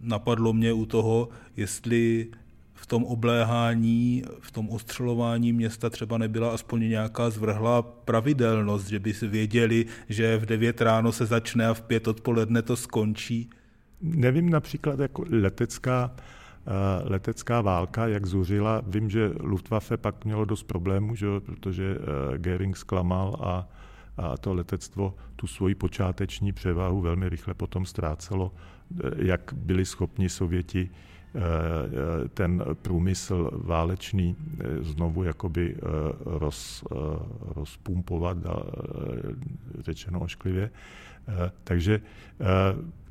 napadlo 0.00 0.52
mě 0.52 0.72
u 0.72 0.86
toho, 0.86 1.28
jestli 1.56 2.26
v 2.74 2.86
tom 2.86 3.04
obléhání, 3.04 4.22
v 4.40 4.50
tom 4.50 4.68
ostřelování 4.68 5.52
města 5.52 5.90
třeba 5.90 6.18
nebyla 6.18 6.54
aspoň 6.54 6.88
nějaká 6.88 7.30
zvrhlá 7.30 7.82
pravidelnost, 7.82 8.88
že 8.88 8.98
by 8.98 9.14
si 9.14 9.28
věděli, 9.28 9.86
že 10.08 10.36
v 10.36 10.46
9 10.46 10.80
ráno 10.80 11.12
se 11.12 11.26
začne 11.26 11.66
a 11.66 11.74
v 11.74 11.82
5 11.82 12.08
odpoledne 12.08 12.62
to 12.62 12.76
skončí 12.76 13.50
nevím 14.00 14.50
například 14.50 14.98
jako 14.98 15.24
letecká, 15.30 16.10
eh, 16.16 16.70
letecká 17.08 17.60
válka, 17.60 18.06
jak 18.06 18.26
zuřila. 18.26 18.82
Vím, 18.86 19.10
že 19.10 19.30
Luftwaffe 19.40 19.96
pak 19.96 20.24
mělo 20.24 20.44
dost 20.44 20.62
problémů, 20.62 21.14
že, 21.14 21.26
protože 21.46 21.96
eh, 21.96 22.38
Göring 22.38 22.76
zklamal 22.76 23.36
a, 23.40 23.68
a 24.16 24.36
to 24.36 24.54
letectvo 24.54 25.14
tu 25.36 25.46
svoji 25.46 25.74
počáteční 25.74 26.52
převahu 26.52 27.00
velmi 27.00 27.28
rychle 27.28 27.54
potom 27.54 27.86
ztrácelo, 27.86 28.52
eh, 28.52 29.10
jak 29.16 29.52
byli 29.56 29.84
schopni 29.84 30.28
Sověti 30.28 30.90
ten 32.34 32.64
průmysl 32.82 33.50
válečný 33.52 34.36
znovu 34.80 35.22
jakoby 35.22 35.76
roz, 36.24 36.84
rozpumpovat, 37.40 38.36
řečeno 39.78 40.20
ošklivě. 40.20 40.70
Eh, 41.28 41.50
takže 41.64 42.00
eh, 42.40 42.44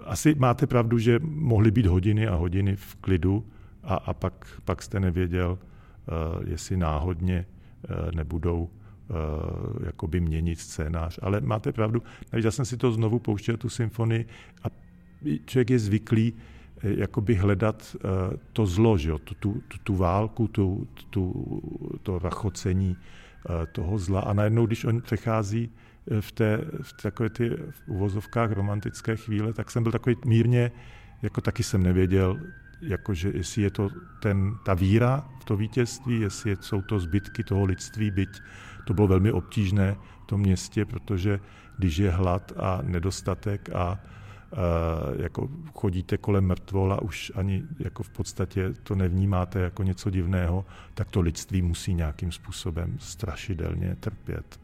asi 0.05 0.35
máte 0.35 0.67
pravdu, 0.67 0.97
že 0.97 1.19
mohly 1.23 1.71
být 1.71 1.85
hodiny 1.85 2.27
a 2.27 2.35
hodiny 2.35 2.75
v 2.75 2.95
klidu 2.95 3.45
a, 3.83 3.95
a 3.95 4.13
pak, 4.13 4.47
pak 4.65 4.81
jste 4.81 4.99
nevěděl, 4.99 5.59
eh, 5.59 6.11
jestli 6.49 6.77
náhodně 6.77 7.45
nebudou 8.15 8.69
jakoby 9.85 10.19
měnit 10.19 10.59
scénář. 10.59 11.19
Ale 11.21 11.41
máte 11.41 11.71
pravdu, 11.71 12.03
já 12.31 12.51
jsem 12.51 12.65
si 12.65 12.77
to 12.77 12.91
znovu 12.91 13.19
pouštěl, 13.19 13.57
tu 13.57 13.69
symfonii, 13.69 14.25
a 14.63 14.67
člověk 15.45 15.69
je 15.69 15.79
zvyklý 15.79 16.33
jakoby 16.83 17.35
hledat 17.35 17.95
to 18.53 18.65
zlo, 18.65 18.97
že 18.97 19.09
jo? 19.09 19.19
Tu, 19.19 19.35
tu, 19.35 19.61
tu 19.83 19.95
válku, 19.95 20.47
tu, 20.47 20.87
tu, 21.09 21.33
to 22.03 22.19
rachocení 22.19 22.97
toho 23.71 23.97
zla. 23.97 24.21
A 24.21 24.33
najednou, 24.33 24.65
když 24.65 24.85
on 24.85 25.01
přechází 25.01 25.69
v, 26.19 26.31
té, 26.31 26.59
v 26.81 26.93
takové 26.93 27.29
ty 27.29 27.49
v 27.49 27.87
uvozovkách 27.87 28.51
romantické 28.51 29.15
chvíle, 29.15 29.53
tak 29.53 29.71
jsem 29.71 29.83
byl 29.83 29.91
takový 29.91 30.15
mírně, 30.25 30.71
jako 31.21 31.41
taky 31.41 31.63
jsem 31.63 31.83
nevěděl, 31.83 32.39
jakože 32.81 33.31
jestli 33.33 33.61
je 33.61 33.71
to 33.71 33.89
ten, 34.21 34.55
ta 34.65 34.73
víra 34.73 35.29
v 35.41 35.45
to 35.45 35.57
vítězství, 35.57 36.19
jestli 36.19 36.49
je, 36.49 36.57
jsou 36.61 36.81
to 36.81 36.99
zbytky 36.99 37.43
toho 37.43 37.65
lidství, 37.65 38.11
byť 38.11 38.29
to 38.87 38.93
bylo 38.93 39.07
velmi 39.07 39.31
obtížné 39.31 39.95
v 40.23 40.25
tom 40.25 40.41
městě, 40.41 40.85
protože 40.85 41.39
když 41.77 41.97
je 41.97 42.11
hlad 42.11 42.51
a 42.57 42.79
nedostatek 42.83 43.69
a 43.75 43.99
Uh, 44.53 45.21
jako 45.21 45.49
chodíte 45.73 46.17
kolem 46.17 46.45
mrtvol 46.45 46.93
a 46.93 47.01
už 47.01 47.31
ani 47.35 47.63
jako 47.79 48.03
v 48.03 48.09
podstatě 48.09 48.73
to 48.83 48.95
nevnímáte 48.95 49.59
jako 49.59 49.83
něco 49.83 50.09
divného, 50.09 50.65
tak 50.93 51.09
to 51.09 51.21
lidství 51.21 51.61
musí 51.61 51.93
nějakým 51.93 52.31
způsobem 52.31 52.97
strašidelně 52.99 53.95
trpět. 53.99 54.62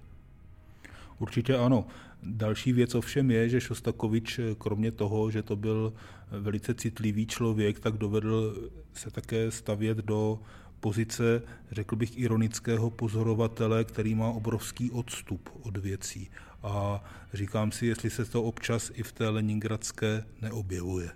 Určitě 1.19 1.57
ano. 1.57 1.85
Další 2.23 2.73
věc 2.73 2.95
ovšem 2.95 3.31
je, 3.31 3.49
že 3.49 3.61
Šostakovič, 3.61 4.39
kromě 4.57 4.91
toho, 4.91 5.31
že 5.31 5.43
to 5.43 5.55
byl 5.55 5.93
velice 6.31 6.73
citlivý 6.73 7.27
člověk, 7.27 7.79
tak 7.79 7.97
dovedl 7.97 8.69
se 8.93 9.11
také 9.11 9.51
stavět 9.51 9.97
do 9.97 10.39
pozice, 10.79 11.41
řekl 11.71 11.95
bych, 11.95 12.19
ironického 12.19 12.89
pozorovatele, 12.89 13.83
který 13.83 14.15
má 14.15 14.29
obrovský 14.29 14.91
odstup 14.91 15.49
od 15.61 15.77
věcí. 15.77 16.29
A 16.63 17.03
říkám 17.33 17.71
si, 17.71 17.85
jestli 17.85 18.09
se 18.09 18.25
to 18.25 18.43
občas 18.43 18.91
i 18.93 19.03
v 19.03 19.11
té 19.11 19.29
Leningradské 19.29 20.23
neobjevuje. 20.41 21.09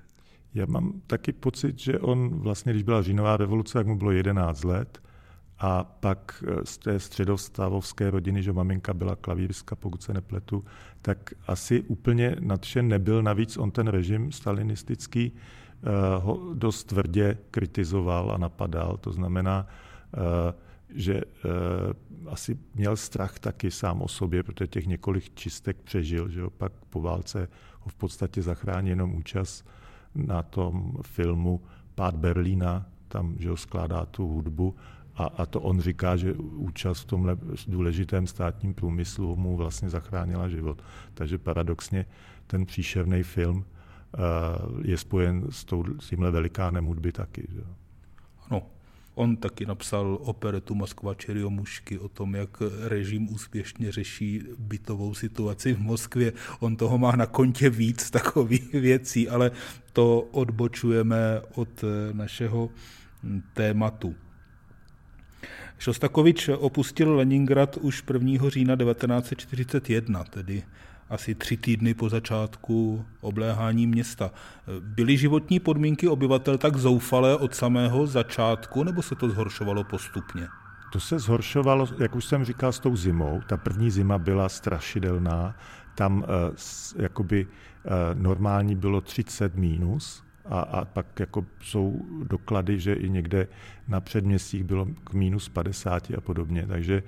Já 0.54 0.66
mám 0.66 1.02
taky 1.08 1.32
pocit, 1.32 1.80
že 1.80 2.00
on 2.00 2.30
vlastně, 2.30 2.74
když 2.74 2.84
byla 2.84 3.02
říjnová 3.02 3.38
revoluce, 3.38 3.74
tak 3.74 3.88
mu 3.88 3.98
bylo 3.98 4.12
11 4.12 4.64
let, 4.64 5.02
a 5.60 5.84
pak 5.84 6.44
eh, 6.48 6.66
z 6.66 6.78
té 6.78 7.00
středostavovské 7.00 8.12
rodiny, 8.12 8.44
že 8.44 8.54
maminka 8.54 8.94
byla 8.94 9.16
klavírska, 9.16 9.76
pokud 9.76 10.04
se 10.04 10.14
nepletu, 10.14 10.66
tak 11.02 11.34
asi 11.48 11.82
úplně 11.82 12.36
nadšen 12.40 12.88
nebyl. 12.88 13.24
Navíc 13.24 13.58
on 13.58 13.72
ten 13.72 13.88
režim 13.88 14.32
stalinistický 14.32 15.32
eh, 15.32 15.90
ho 16.20 16.54
dost 16.54 16.84
tvrdě 16.84 17.38
kritizoval 17.52 18.32
a 18.32 18.38
napadal. 18.38 18.98
To 18.98 19.12
znamená, 19.12 19.68
eh, 20.14 20.54
že 20.96 21.22
asi 22.28 22.58
měl 22.76 22.96
strach 22.96 23.40
taky 23.40 23.72
sám 23.72 24.02
o 24.02 24.08
sobě, 24.08 24.44
protože 24.44 24.68
těch 24.68 24.88
několik 24.88 25.36
čistek 25.36 25.78
přežil, 25.84 26.30
že 26.30 26.42
pak 26.58 26.72
po 26.90 27.02
válce 27.02 27.50
ho 27.80 27.90
v 27.90 27.96
podstatě 27.96 28.42
zachrání 28.42 28.90
jenom 28.90 29.16
účast 29.16 29.70
na 30.16 30.44
tom 30.44 30.94
filmu 31.02 31.62
Pád 31.96 32.16
Berlína, 32.16 32.86
tam 33.08 33.36
že 33.40 33.50
ho 33.50 33.58
skládá 33.58 34.06
tu 34.06 34.28
hudbu 34.28 34.76
a, 35.16 35.26
a 35.26 35.46
to 35.46 35.62
on 35.62 35.82
říká, 35.82 36.16
že 36.16 36.34
účast 36.34 37.00
v 37.00 37.06
tomhle 37.06 37.38
důležitém 37.68 38.28
státním 38.28 38.74
průmyslu 38.74 39.36
mu 39.36 39.58
vlastně 39.58 39.90
zachránila 39.90 40.50
život. 40.50 40.84
Takže 41.14 41.38
paradoxně 41.38 42.06
ten 42.48 42.66
příšerný 42.66 43.24
film 43.24 43.58
uh, 43.58 44.82
je 44.86 44.98
spojen 44.98 45.46
s, 45.50 45.66
tou, 45.66 45.86
s 46.00 46.10
tímhle 46.10 46.32
velikánem 46.32 46.86
hudby 46.86 47.12
taky. 47.12 47.48
Že? 47.52 47.62
Ano, 48.50 48.64
On 49.16 49.38
taky 49.38 49.66
napsal 49.66 50.18
operetu 50.22 50.76
Moskva 50.76 51.14
Čeriomušky 51.14 52.00
o 52.00 52.10
tom, 52.10 52.36
jak 52.36 52.62
režim 52.80 53.34
úspěšně 53.34 53.92
řeší 53.92 54.44
bytovou 54.60 55.14
situaci 55.14 55.74
v 55.74 55.80
Moskvě. 55.80 56.34
On 56.60 56.76
toho 56.76 56.98
má 56.98 57.16
na 57.16 57.26
kontě 57.26 57.70
víc 57.70 58.10
takových 58.10 58.74
věcí, 58.74 59.30
ale 59.30 59.52
to 59.94 60.22
odbočujeme 60.22 61.42
od 61.56 61.84
našeho 62.14 62.70
tématu. 63.54 64.16
Šostakovič 65.84 66.50
opustil 66.50 67.16
Leningrad 67.16 67.78
už 67.78 68.04
1. 68.14 68.50
října 68.50 68.76
1941, 68.76 70.24
tedy 70.24 70.64
asi 71.10 71.36
tři 71.36 71.58
týdny 71.58 71.94
po 71.94 72.10
začátku 72.10 73.06
obléhání 73.22 73.88
města. 73.88 74.32
Byly 74.80 75.18
životní 75.18 75.60
podmínky 75.60 76.08
obyvatel 76.08 76.58
tak 76.58 76.78
zoufalé 76.78 77.38
od 77.38 77.56
samého 77.56 78.08
začátku, 78.08 78.84
nebo 78.84 79.02
se 79.02 79.16
to 79.16 79.30
zhoršovalo 79.30 79.84
postupně? 79.84 80.48
To 80.94 81.00
se 81.00 81.20
zhoršovalo, 81.20 81.88
jak 82.00 82.16
už 82.16 82.26
jsem 82.26 82.46
říkal, 82.46 82.72
s 82.72 82.80
tou 82.80 82.96
zimou. 82.96 83.42
Ta 83.48 83.58
první 83.58 83.92
zima 83.92 84.18
byla 84.18 84.50
strašidelná. 84.50 85.56
Tam 85.96 86.18
uh, 86.18 86.26
jakoby 87.04 87.46
uh, 87.46 87.92
normální 88.22 88.76
bylo 88.76 89.02
30 89.02 89.56
mínus 89.56 90.24
a, 90.46 90.60
a 90.60 90.86
pak 90.86 91.20
jako 91.20 91.46
jsou 91.62 92.02
doklady, 92.24 92.80
že 92.80 92.94
i 92.94 93.10
někde 93.10 93.48
na 93.88 94.02
předměstích 94.02 94.64
bylo 94.64 94.88
k 95.04 95.14
minus 95.14 95.50
50 95.50 96.12
a 96.18 96.22
podobně. 96.22 96.68
Takže 96.68 97.04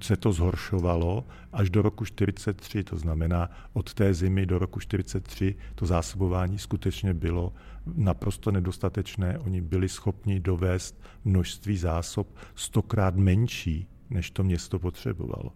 se 0.00 0.16
to 0.16 0.32
zhoršovalo 0.32 1.24
až 1.52 1.70
do 1.70 1.82
roku 1.82 2.04
43, 2.04 2.84
to 2.84 2.96
znamená 2.96 3.50
od 3.72 3.94
té 3.94 4.14
zimy 4.14 4.46
do 4.46 4.58
roku 4.58 4.80
43 4.80 5.56
to 5.74 5.86
zásobování 5.86 6.58
skutečně 6.58 7.14
bylo 7.14 7.52
naprosto 7.94 8.50
nedostatečné. 8.50 9.38
Oni 9.38 9.60
byli 9.60 9.88
schopni 9.88 10.40
dovést 10.40 11.02
množství 11.24 11.76
zásob 11.76 12.28
stokrát 12.54 13.16
menší, 13.16 13.88
než 14.10 14.30
to 14.30 14.44
město 14.44 14.78
potřebovalo. 14.78 15.52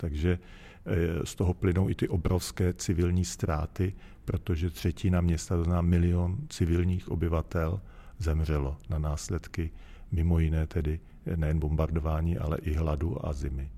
Takže 0.00 0.38
eh, 0.86 1.26
z 1.26 1.34
toho 1.34 1.54
plynou 1.54 1.88
i 1.88 1.94
ty 1.94 2.08
obrovské 2.08 2.72
civilní 2.72 3.24
ztráty, 3.24 3.94
protože 4.24 4.70
třetina 4.70 5.20
města, 5.20 5.56
to 5.56 5.64
znamená 5.64 5.82
milion 5.82 6.38
civilních 6.48 7.08
obyvatel, 7.08 7.80
zemřelo 8.18 8.76
na 8.88 8.98
následky 8.98 9.70
mimo 10.12 10.38
jiné 10.38 10.66
tedy 10.66 11.00
nejen 11.36 11.58
bombardování, 11.58 12.38
ale 12.38 12.58
i 12.58 12.74
hladu 12.74 13.26
a 13.26 13.32
zimy. 13.32 13.70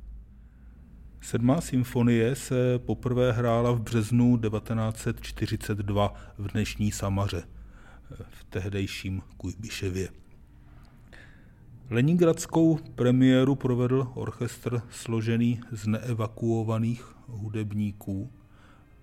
Sedmá 1.20 1.60
symfonie 1.60 2.34
se 2.34 2.78
poprvé 2.78 3.32
hrála 3.32 3.72
v 3.72 3.80
březnu 3.80 4.38
1942 4.38 6.14
v 6.38 6.52
dnešní 6.52 6.92
Samaře, 6.92 7.42
v 8.28 8.44
tehdejším 8.44 9.22
Kujbiševě. 9.36 10.21
Leningradskou 11.90 12.78
premiéru 12.94 13.54
provedl 13.54 14.08
orchestr 14.14 14.82
složený 14.90 15.60
z 15.72 15.86
neevakuovaných 15.86 17.04
hudebníků 17.28 18.30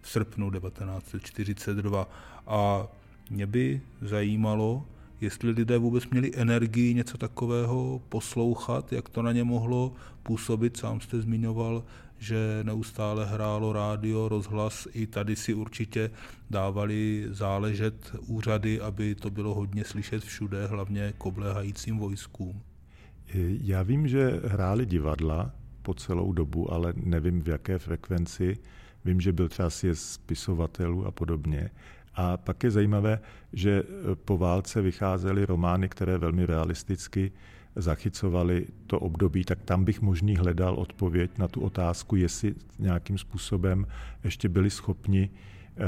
v 0.01 0.09
srpnu 0.09 0.51
1942 0.51 2.09
a 2.47 2.87
mě 3.29 3.47
by 3.47 3.81
zajímalo, 4.01 4.85
jestli 5.21 5.51
lidé 5.51 5.77
vůbec 5.77 6.07
měli 6.07 6.31
energii 6.35 6.93
něco 6.93 7.17
takového 7.17 8.01
poslouchat, 8.09 8.93
jak 8.93 9.09
to 9.09 9.21
na 9.21 9.31
ně 9.31 9.43
mohlo 9.43 9.93
působit. 10.23 10.77
Sám 10.77 11.01
jste 11.01 11.21
zmiňoval, 11.21 11.83
že 12.19 12.59
neustále 12.63 13.25
hrálo 13.25 13.73
rádio, 13.73 14.29
rozhlas, 14.29 14.87
i 14.93 15.07
tady 15.07 15.35
si 15.35 15.53
určitě 15.53 16.11
dávali 16.49 17.25
záležet 17.29 18.15
úřady, 18.27 18.81
aby 18.81 19.15
to 19.15 19.29
bylo 19.29 19.53
hodně 19.53 19.83
slyšet 19.85 20.23
všude, 20.23 20.67
hlavně 20.67 21.13
k 21.17 21.25
obléhajícím 21.25 21.97
vojskům. 21.97 22.61
Já 23.61 23.83
vím, 23.83 24.07
že 24.07 24.41
hráli 24.45 24.85
divadla 24.85 25.51
po 25.81 25.93
celou 25.93 26.33
dobu, 26.33 26.73
ale 26.73 26.93
nevím 26.95 27.41
v 27.41 27.47
jaké 27.47 27.79
frekvenci. 27.79 28.57
Vím, 29.05 29.21
že 29.21 29.33
byl 29.33 29.49
třeba 29.49 29.69
sjezd 29.69 30.13
spisovatelů 30.13 31.05
a 31.05 31.11
podobně. 31.11 31.69
A 32.15 32.37
pak 32.37 32.63
je 32.63 32.71
zajímavé, 32.71 33.19
že 33.53 33.83
po 34.25 34.37
válce 34.37 34.81
vycházely 34.81 35.45
romány, 35.45 35.89
které 35.89 36.17
velmi 36.17 36.45
realisticky 36.45 37.31
zachycovaly 37.75 38.65
to 38.87 38.99
období, 38.99 39.43
tak 39.43 39.61
tam 39.61 39.85
bych 39.85 40.01
možný 40.01 40.35
hledal 40.35 40.75
odpověď 40.75 41.37
na 41.37 41.47
tu 41.47 41.61
otázku, 41.61 42.15
jestli 42.15 42.55
nějakým 42.79 43.17
způsobem 43.17 43.87
ještě 44.23 44.49
byli 44.49 44.69
schopni 44.69 45.29
eh, 45.29 45.83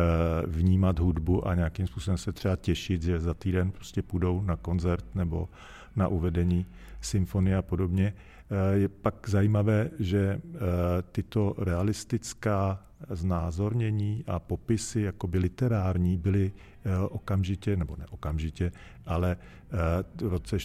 vnímat 0.47 0.99
hudbu 0.99 1.47
a 1.47 1.55
nějakým 1.55 1.87
způsobem 1.87 2.17
se 2.17 2.31
třeba 2.31 2.55
těšit, 2.55 3.03
že 3.03 3.19
za 3.19 3.33
týden 3.33 3.71
prostě 3.71 4.01
půjdou 4.01 4.41
na 4.41 4.55
koncert 4.55 5.05
nebo 5.15 5.49
na 5.95 6.07
uvedení 6.07 6.65
symfonie 7.01 7.57
a 7.57 7.61
podobně. 7.61 8.13
Eh, 8.13 8.77
je 8.77 8.87
pak 8.87 9.29
zajímavé, 9.29 9.89
že 9.99 10.19
eh, 10.19 10.59
tyto 11.11 11.55
realistická 11.57 12.83
znázornění 13.09 14.23
a 14.27 14.39
popisy 14.39 15.01
jakoby 15.01 15.37
literární 15.37 16.17
byly 16.17 16.51
okamžitě, 17.09 17.75
nebo 17.75 17.95
ne 17.95 18.05
okamžitě, 18.09 18.71
ale 19.05 19.37
v 20.21 20.27
roce 20.27 20.57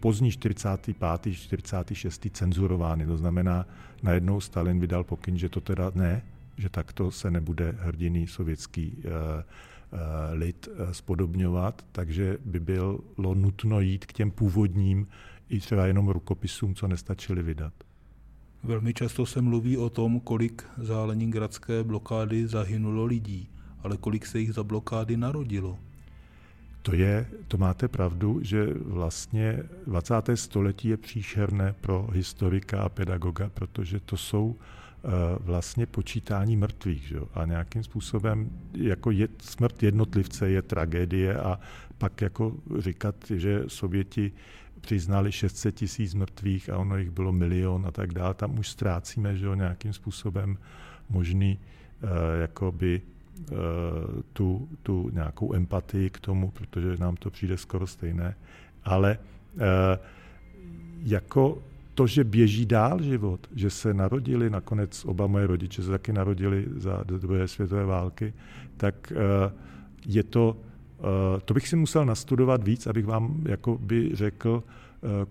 pozdní 0.00 0.30
45. 0.30 1.34
46. 1.34 2.26
cenzurovány. 2.32 3.06
To 3.06 3.16
znamená, 3.16 3.66
najednou 4.02 4.40
Stalin 4.40 4.80
vydal 4.80 5.04
pokyn, 5.04 5.38
že 5.38 5.48
to 5.48 5.60
teda 5.60 5.92
ne, 5.94 6.22
že 6.56 6.68
takto 6.68 7.10
se 7.10 7.30
nebude 7.30 7.74
hrdiný 7.78 8.26
sovětský 8.26 8.92
uh, 8.96 9.02
uh, 9.02 9.98
lid 10.32 10.68
uh, 10.68 10.90
spodobňovat, 10.92 11.84
takže 11.92 12.38
by 12.44 12.60
bylo 12.60 13.34
nutno 13.34 13.80
jít 13.80 14.06
k 14.06 14.12
těm 14.12 14.30
původním 14.30 15.06
i 15.48 15.60
třeba 15.60 15.86
jenom 15.86 16.08
rukopisům, 16.08 16.74
co 16.74 16.88
nestačili 16.88 17.42
vydat. 17.42 17.72
Velmi 18.62 18.94
často 18.94 19.26
se 19.26 19.40
mluví 19.40 19.76
o 19.76 19.90
tom, 19.90 20.20
kolik 20.20 20.64
za 20.78 21.04
leningradské 21.04 21.84
blokády 21.84 22.48
zahynulo 22.48 23.04
lidí, 23.04 23.48
ale 23.82 23.96
kolik 23.96 24.26
se 24.26 24.40
jich 24.40 24.52
za 24.52 24.64
blokády 24.64 25.16
narodilo. 25.16 25.78
To 26.82 26.94
je, 26.94 27.26
to 27.48 27.58
máte 27.58 27.88
pravdu, 27.88 28.40
že 28.42 28.66
vlastně 28.84 29.62
20. 29.86 30.14
století 30.34 30.88
je 30.88 30.96
příšerné 30.96 31.74
pro 31.80 32.08
historika 32.12 32.82
a 32.82 32.88
pedagoga, 32.88 33.50
protože 33.54 34.00
to 34.00 34.16
jsou 34.16 34.56
eh, 34.56 35.08
vlastně 35.40 35.86
počítání 35.86 36.56
mrtvých. 36.56 37.02
Že? 37.02 37.16
A 37.34 37.44
nějakým 37.44 37.82
způsobem 37.82 38.50
jako 38.74 39.10
je, 39.10 39.28
smrt 39.42 39.82
jednotlivce 39.82 40.50
je 40.50 40.62
tragédie 40.62 41.40
a 41.40 41.60
pak 41.98 42.20
jako 42.20 42.56
říkat, 42.78 43.14
že 43.34 43.62
Sověti 43.66 44.32
přiznali 44.80 45.32
600 45.32 45.74
tisíc 45.74 46.14
mrtvých 46.14 46.70
a 46.70 46.78
ono 46.78 46.96
jich 46.96 47.10
bylo 47.10 47.32
milion 47.32 47.86
a 47.86 47.90
tak 47.90 48.12
dále, 48.12 48.34
tam 48.34 48.58
už 48.58 48.68
ztrácíme 48.68 49.36
že 49.36 49.48
nějakým 49.54 49.92
způsobem 49.92 50.58
možný 51.08 51.58
uh, 52.02 52.08
jakoby 52.40 53.02
Eh, 53.02 53.09
tu, 54.32 54.68
tu 54.82 55.10
nějakou 55.12 55.54
empatii 55.54 56.10
k 56.10 56.20
tomu, 56.20 56.50
protože 56.50 56.96
nám 56.96 57.16
to 57.16 57.30
přijde 57.30 57.56
skoro 57.56 57.86
stejné, 57.86 58.34
ale 58.84 59.18
eh, 59.56 59.98
jako 61.02 61.62
to, 61.94 62.06
že 62.06 62.24
běží 62.24 62.66
dál 62.66 63.02
život, 63.02 63.40
že 63.54 63.70
se 63.70 63.94
narodili, 63.94 64.50
nakonec 64.50 65.04
oba 65.04 65.26
moje 65.26 65.46
rodiče 65.46 65.82
se 65.82 65.90
taky 65.90 66.12
narodili 66.12 66.66
za 66.76 67.04
druhé 67.06 67.48
světové 67.48 67.84
války, 67.84 68.32
tak 68.76 69.12
eh, 69.12 69.52
je 70.06 70.22
to, 70.22 70.56
to 71.44 71.54
bych 71.54 71.68
si 71.68 71.76
musel 71.76 72.04
nastudovat 72.04 72.64
víc, 72.64 72.86
abych 72.86 73.06
vám 73.06 73.42
jako 73.48 73.78
by 73.78 74.10
řekl, 74.12 74.62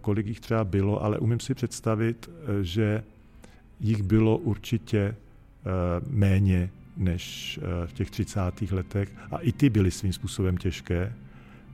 kolik 0.01 0.27
jich 0.27 0.39
třeba 0.39 0.63
bylo, 0.63 1.03
ale 1.03 1.19
umím 1.19 1.39
si 1.39 1.53
představit, 1.53 2.29
že 2.61 3.03
jich 3.79 4.03
bylo 4.03 4.37
určitě 4.37 5.15
méně 6.09 6.69
než 6.99 7.59
eh, 7.61 7.87
v 7.87 7.93
těch 7.93 8.11
30. 8.11 8.39
letech. 8.71 9.09
A 9.31 9.37
i 9.37 9.51
ty 9.51 9.69
byly 9.69 9.91
svým 9.91 10.13
způsobem 10.13 10.57
těžké. 10.57 11.13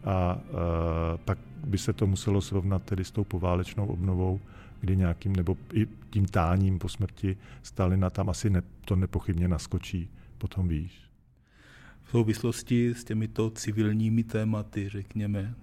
A 0.04 0.40
eh, 0.40 1.18
pak 1.26 1.38
by 1.66 1.78
se 1.78 1.94
to 1.94 2.08
muselo 2.08 2.42
srovnat 2.42 2.84
tedy 2.84 3.04
s 3.04 3.12
tou 3.12 3.24
poválečnou 3.24 3.88
obnovou, 3.88 4.40
kdy 4.82 4.98
nějakým, 4.98 5.36
nebo 5.36 5.58
i 5.74 5.88
tím 6.10 6.26
táním 6.26 6.80
po 6.80 6.90
smrti 6.90 7.38
Stalina 7.64 8.10
tam 8.10 8.30
asi 8.30 8.50
ne, 8.50 8.62
to 8.86 8.96
nepochybně 8.96 9.48
naskočí 9.48 10.10
potom 10.38 10.68
výš. 10.68 11.02
V 12.04 12.10
souvislosti 12.10 12.96
s 12.96 13.04
těmito 13.04 13.50
civilními 13.50 14.24
tématy, 14.24 14.90
řekněme, 14.90 15.56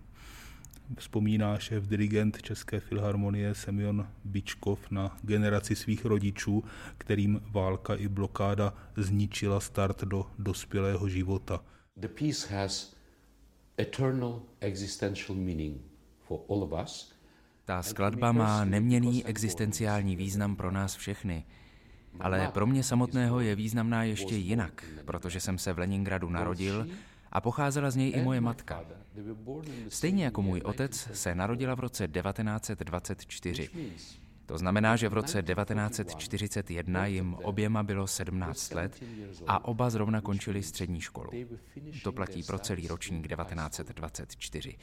vzpomíná 0.98 1.58
šéf 1.58 1.86
dirigent 1.86 2.42
České 2.42 2.80
filharmonie 2.80 3.54
Semyon 3.54 4.08
Bičkov 4.24 4.90
na 4.90 5.16
generaci 5.22 5.76
svých 5.76 6.04
rodičů, 6.04 6.64
kterým 6.98 7.42
válka 7.50 7.94
i 7.94 8.08
blokáda 8.08 8.74
zničila 8.96 9.60
start 9.60 10.04
do 10.04 10.26
dospělého 10.38 11.08
života. 11.08 11.64
The 11.96 12.08
peace 12.08 12.54
has 12.54 12.94
eternal 13.80 14.42
existential 14.60 15.38
meaning 15.38 15.82
for 16.20 16.40
all 16.48 16.62
of 16.62 16.84
us. 16.84 17.12
Ta 17.64 17.82
skladba 17.82 18.32
má 18.32 18.64
neměný 18.64 19.24
existenciální 19.26 20.16
význam 20.16 20.56
pro 20.56 20.70
nás 20.70 20.96
všechny. 20.96 21.44
Ale 22.20 22.50
pro 22.54 22.66
mě 22.66 22.82
samotného 22.82 23.40
je 23.40 23.54
významná 23.54 24.04
ještě 24.04 24.34
jinak, 24.34 24.84
protože 25.04 25.40
jsem 25.40 25.58
se 25.58 25.72
v 25.72 25.78
Leningradu 25.78 26.30
narodil 26.30 26.86
a 27.32 27.40
pocházela 27.40 27.90
z 27.90 27.96
něj 27.96 28.12
i 28.16 28.22
moje 28.22 28.40
matka. 28.40 28.84
Stejně 29.88 30.24
jako 30.24 30.42
můj 30.42 30.60
otec 30.60 31.08
se 31.12 31.34
narodila 31.34 31.74
v 31.74 31.80
roce 31.80 32.08
1924. 32.08 33.70
To 34.46 34.58
znamená, 34.58 34.96
že 34.96 35.08
v 35.08 35.12
roce 35.12 35.42
1941 35.42 37.06
jim 37.06 37.34
oběma 37.34 37.82
bylo 37.82 38.06
17 38.06 38.74
let 38.74 39.02
a 39.46 39.64
oba 39.64 39.90
zrovna 39.90 40.20
končili 40.20 40.62
střední 40.62 41.00
školu. 41.00 41.30
To 42.02 42.12
platí 42.12 42.42
pro 42.42 42.58
celý 42.58 42.88
ročník 42.88 43.28
1924. 43.28 44.76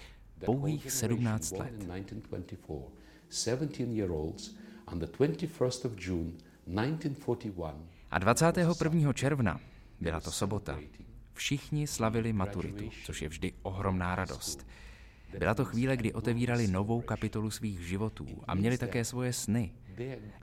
Pouhých 0.45 0.91
17 0.91 1.51
let. 1.51 1.73
A 8.11 8.19
21. 8.19 9.13
června, 9.13 9.59
byla 9.99 10.19
to 10.19 10.31
sobota, 10.31 10.79
Všichni 11.39 11.87
slavili 11.87 12.33
maturitu, 12.33 12.89
což 13.03 13.21
je 13.21 13.29
vždy 13.29 13.53
ohromná 13.61 14.15
radost. 14.15 14.67
Byla 15.37 15.53
to 15.53 15.65
chvíle, 15.65 15.97
kdy 15.97 16.13
otevírali 16.13 16.67
novou 16.67 17.01
kapitolu 17.01 17.51
svých 17.51 17.79
životů 17.79 18.27
a 18.47 18.55
měli 18.55 18.77
také 18.77 19.05
svoje 19.05 19.33
sny. 19.33 19.71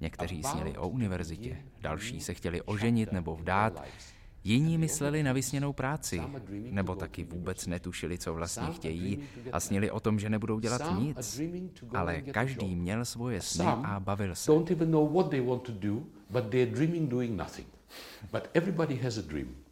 Někteří 0.01 0.43
sněli 0.43 0.77
o 0.77 0.89
univerzitě, 0.89 1.63
další 1.81 2.21
se 2.21 2.35
chtěli 2.35 2.63
oženit 2.63 3.13
nebo 3.13 3.37
vdát, 3.37 3.85
Jiní 4.45 4.79
mysleli 4.79 5.23
na 5.23 5.33
vysněnou 5.33 5.73
práci, 5.73 6.23
nebo 6.71 6.95
taky 6.95 7.25
vůbec 7.25 7.67
netušili, 7.67 8.19
co 8.19 8.35
vlastně 8.35 8.67
chtějí 8.73 9.19
a 9.53 9.61
snili 9.61 9.91
o 9.91 10.01
tom, 10.01 10.19
že 10.19 10.31
nebudou 10.31 10.59
dělat 10.59 10.83
nic. 10.99 11.41
Ale 11.95 12.23
každý 12.23 12.77
měl 12.77 13.05
svoje 13.05 13.41
sny 13.41 13.65
a 13.65 14.01
bavil 14.01 14.35
se. 14.35 14.53
But 18.33 18.51
everybody 18.55 18.97
has 18.97 19.19
a 19.19 19.23
dream. 19.23 19.66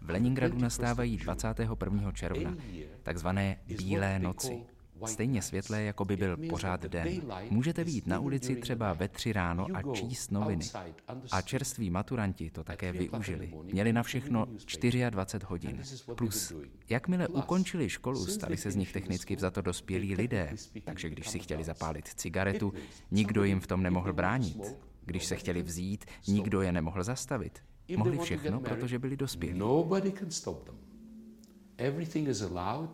V 0.00 0.10
Leningradu 0.10 0.58
nastávají 0.58 1.16
21. 1.16 2.12
června, 2.12 2.56
takzvané 3.02 3.56
Bílé 3.66 4.18
noci. 4.18 4.62
Stejně 5.06 5.42
světlé, 5.42 5.82
jako 5.82 6.04
by 6.04 6.16
byl 6.16 6.36
pořád 6.36 6.82
den. 6.82 7.22
Můžete 7.50 7.84
být 7.84 8.06
na 8.06 8.20
ulici 8.20 8.56
třeba 8.56 8.92
ve 8.92 9.08
tři 9.08 9.32
ráno 9.32 9.66
a 9.74 9.94
číst 9.94 10.32
noviny. 10.32 10.64
A 11.32 11.42
čerství 11.42 11.90
maturanti 11.90 12.50
to 12.50 12.64
také 12.64 12.92
využili. 12.92 13.52
Měli 13.62 13.92
na 13.92 14.02
všechno 14.02 14.46
24 15.10 15.46
hodin. 15.46 15.82
Plus, 16.14 16.52
jakmile 16.88 17.28
ukončili 17.28 17.90
školu, 17.90 18.26
stali 18.26 18.56
se 18.56 18.70
z 18.70 18.76
nich 18.76 18.92
technicky 18.92 19.36
vzato 19.36 19.62
dospělí 19.62 20.14
lidé, 20.14 20.54
takže 20.84 21.10
když 21.10 21.28
si 21.28 21.38
chtěli 21.38 21.64
zapálit 21.64 22.08
cigaretu, 22.08 22.72
nikdo 23.10 23.44
jim 23.44 23.60
v 23.60 23.66
tom 23.66 23.82
nemohl 23.82 24.12
bránit. 24.12 24.76
Když 25.08 25.24
se 25.24 25.36
chtěli 25.36 25.62
vzít, 25.62 26.04
nikdo 26.28 26.62
je 26.62 26.72
nemohl 26.72 27.02
zastavit. 27.02 27.62
Mohli 27.96 28.18
všechno, 28.18 28.60
protože 28.60 28.98
byli 28.98 29.16
dospělí. 29.16 29.58
Nobody 29.58 30.12
can 30.12 30.30
stop 30.30 30.64
them. 30.64 30.74
Everything 31.76 32.28
is 32.28 32.42
allowed 32.42 32.90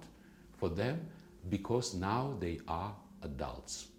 for 0.53 0.71
them 0.71 1.09
because 1.45 1.97
now 1.99 2.39
they 2.39 2.59
are 2.67 2.95
adults. 3.21 3.93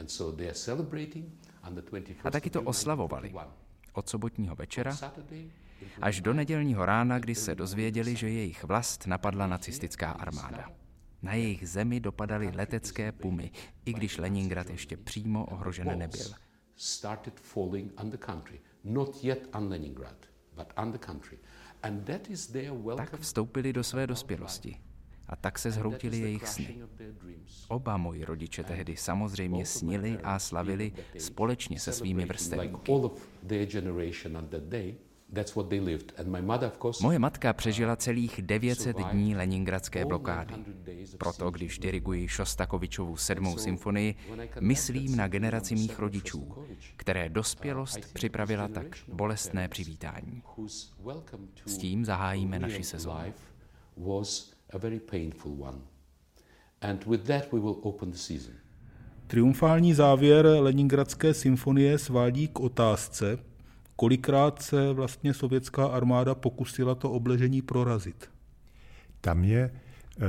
And 0.00 0.10
so 0.10 0.36
they 0.36 0.46
are 0.46 0.54
celebrating 0.54 1.26
on 1.68 1.74
the 1.74 1.80
21st 1.80 2.14
A 2.24 2.30
taky 2.30 2.50
to 2.50 2.62
oslavovali. 2.62 3.34
Od 3.92 4.08
sobotního 4.08 4.54
večera 4.54 4.98
až 6.02 6.20
do 6.20 6.34
nedělního 6.34 6.86
rána, 6.86 7.18
kdy 7.18 7.34
se 7.34 7.54
dozvěděli, 7.54 8.16
že 8.16 8.30
jejich 8.30 8.64
vlast 8.64 9.06
napadla 9.06 9.46
nacistická 9.46 10.10
armáda. 10.10 10.70
Na 11.22 11.34
jejich 11.34 11.68
zemi 11.68 12.00
dopadaly 12.00 12.50
letecké 12.54 13.12
pumy, 13.12 13.50
i 13.84 13.92
když 13.92 14.18
Leningrad 14.18 14.70
ještě 14.70 14.96
přímo 14.96 15.44
ohrožen 15.44 15.98
nebyl. 15.98 16.45
Not 18.84 19.24
yet 19.24 19.48
on 19.54 19.68
Leningrad 19.68 20.16
tak 22.96 23.16
vstoupili 23.20 23.72
do 23.72 23.84
své 23.84 24.06
dospělosti 24.06 24.80
a 25.28 25.36
tak 25.36 25.58
se 25.58 25.70
zhroutili 25.70 26.18
jejich 26.18 26.48
sny. 26.48 26.78
Oba 27.68 27.96
moji 27.96 28.24
rodiče 28.24 28.64
tehdy 28.64 28.96
samozřejmě 28.96 29.66
snili 29.66 30.18
a 30.18 30.38
slavili 30.38 30.92
společně 31.18 31.80
se 31.80 31.92
svými 31.92 32.24
vrstevníky. 32.24 32.92
Moje 37.02 37.18
matka 37.18 37.52
přežila 37.52 37.96
celých 37.96 38.42
900 38.42 38.96
dní 38.96 39.36
leningradské 39.36 40.04
blokády. 40.04 40.54
Proto, 41.18 41.50
když 41.50 41.78
diriguji 41.78 42.28
Šostakovičovu 42.28 43.16
sedmou 43.16 43.58
symfonii, 43.58 44.14
myslím 44.60 45.16
na 45.16 45.28
generaci 45.28 45.74
mých 45.74 45.98
rodičů, 45.98 46.66
které 46.96 47.28
dospělost 47.28 48.14
připravila 48.14 48.68
tak 48.68 48.86
bolestné 49.12 49.68
přivítání. 49.68 50.42
S 51.66 51.78
tím 51.78 52.04
zahájíme 52.04 52.58
naši 52.58 52.82
sezónu. 52.82 53.32
Triumfální 59.26 59.94
závěr 59.94 60.46
Leningradské 60.46 61.34
symfonie 61.34 61.98
svádí 61.98 62.48
k 62.48 62.60
otázce, 62.60 63.38
kolikrát 63.96 64.62
se 64.62 64.92
vlastně 64.92 65.34
sovětská 65.34 65.86
armáda 65.86 66.34
pokusila 66.34 66.94
to 66.94 67.10
obležení 67.10 67.62
prorazit? 67.62 68.30
Tam 69.20 69.44
je 69.44 69.70
eh, 69.70 70.20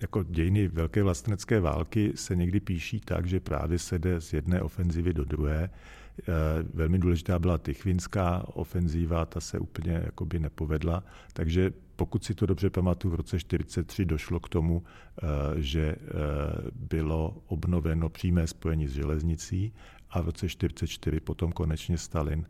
jako 0.00 0.22
dějiny 0.22 0.68
velké 0.68 1.02
vlastenecké 1.02 1.60
války 1.60 2.12
se 2.14 2.36
někdy 2.36 2.60
píší 2.60 3.00
tak, 3.00 3.26
že 3.26 3.40
právě 3.40 3.78
se 3.78 3.98
jde 3.98 4.20
z 4.20 4.32
jedné 4.32 4.62
ofenzivy 4.62 5.12
do 5.12 5.24
druhé. 5.24 5.70
Eh, 6.20 6.24
velmi 6.74 6.98
důležitá 6.98 7.38
byla 7.38 7.58
Tychvinská 7.58 8.44
ofenzíva, 8.54 9.26
ta 9.26 9.40
se 9.40 9.58
úplně 9.58 10.00
jakoby 10.04 10.38
nepovedla, 10.38 11.04
takže 11.32 11.72
pokud 11.96 12.24
si 12.24 12.34
to 12.34 12.46
dobře 12.46 12.70
pamatuju, 12.70 13.12
v 13.12 13.14
roce 13.14 13.36
1943 13.36 14.04
došlo 14.04 14.40
k 14.40 14.48
tomu, 14.48 14.82
eh, 14.82 15.26
že 15.56 15.96
bylo 16.74 17.42
obnoveno 17.46 18.08
přímé 18.08 18.46
spojení 18.46 18.88
s 18.88 18.92
železnicí 18.92 19.72
a 20.10 20.20
v 20.20 20.24
roce 20.24 20.46
1944 20.46 21.20
potom 21.20 21.52
konečně 21.52 21.98
Stalin 21.98 22.46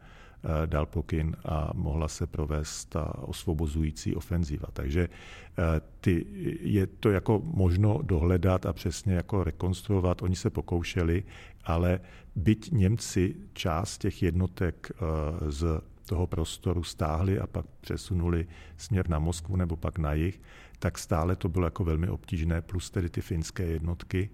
dal 0.66 0.86
pokyn 0.86 1.36
a 1.44 1.70
mohla 1.74 2.08
se 2.08 2.26
provést 2.26 2.84
ta 2.84 3.18
osvobozující 3.18 4.16
ofenziva. 4.16 4.68
Takže 4.72 5.08
eh, 5.08 5.80
ty, 6.00 6.26
je 6.60 6.86
to 6.86 7.10
jako 7.10 7.42
možno 7.44 7.98
dohledat 8.02 8.66
a 8.66 8.72
přesně 8.72 9.14
jako 9.14 9.44
rekonstruovat. 9.44 10.22
Oni 10.22 10.36
se 10.36 10.50
pokoušeli, 10.50 11.24
ale 11.64 12.00
byť 12.36 12.70
Němci 12.70 13.36
část 13.52 13.98
těch 13.98 14.22
jednotek 14.22 14.92
eh, 14.92 15.50
z 15.50 15.80
toho 16.06 16.26
prostoru 16.26 16.82
stáhli 16.82 17.38
a 17.38 17.46
pak 17.46 17.66
přesunuli 17.80 18.46
směr 18.76 19.08
na 19.08 19.18
Moskvu 19.18 19.56
nebo 19.56 19.76
pak 19.76 19.98
na 19.98 20.12
jih, 20.12 20.40
tak 20.78 20.98
stále 20.98 21.36
to 21.36 21.48
bylo 21.48 21.66
jako 21.66 21.84
velmi 21.84 22.08
obtížné, 22.08 22.60
plus 22.60 22.90
tedy 22.90 23.08
ty 23.08 23.20
finské 23.20 23.64
jednotky. 23.64 24.30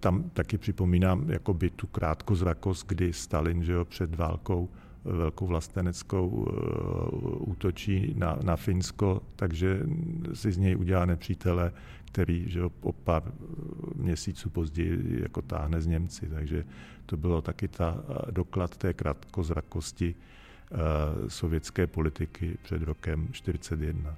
Tam 0.00 0.30
taky 0.30 0.58
připomínám 0.58 1.30
jako 1.30 1.54
by 1.54 1.70
tu 1.70 1.86
krátkozrakost, 1.86 2.86
kdy 2.86 3.12
Stalin 3.12 3.62
že 3.64 3.72
jo, 3.72 3.84
před 3.84 4.14
válkou 4.14 4.68
velkou 5.04 5.46
vlasteneckou 5.46 6.48
eh, 6.48 6.52
útočí 7.38 8.14
na, 8.16 8.38
na 8.42 8.56
Finsko, 8.56 9.22
takže 9.36 9.80
si 10.32 10.52
z 10.52 10.56
něj 10.56 10.76
udělá 10.76 11.04
nepřítele, 11.04 11.72
který 12.04 12.48
že 12.48 12.62
o 12.80 12.92
pár 12.92 13.22
měsíců 13.94 14.50
později 14.50 15.18
jako 15.22 15.42
táhne 15.42 15.80
z 15.80 15.86
Němci. 15.86 16.26
Takže 16.26 16.64
to 17.06 17.16
bylo 17.16 17.42
taky 17.42 17.68
ta 17.68 17.98
eh, 17.98 18.32
doklad 18.32 18.76
té 18.76 18.94
krátkozrakosti 18.94 20.14
eh, 20.14 20.76
sovětské 21.30 21.86
politiky 21.86 22.58
před 22.62 22.82
rokem 22.82 23.18
1941. 23.26 24.16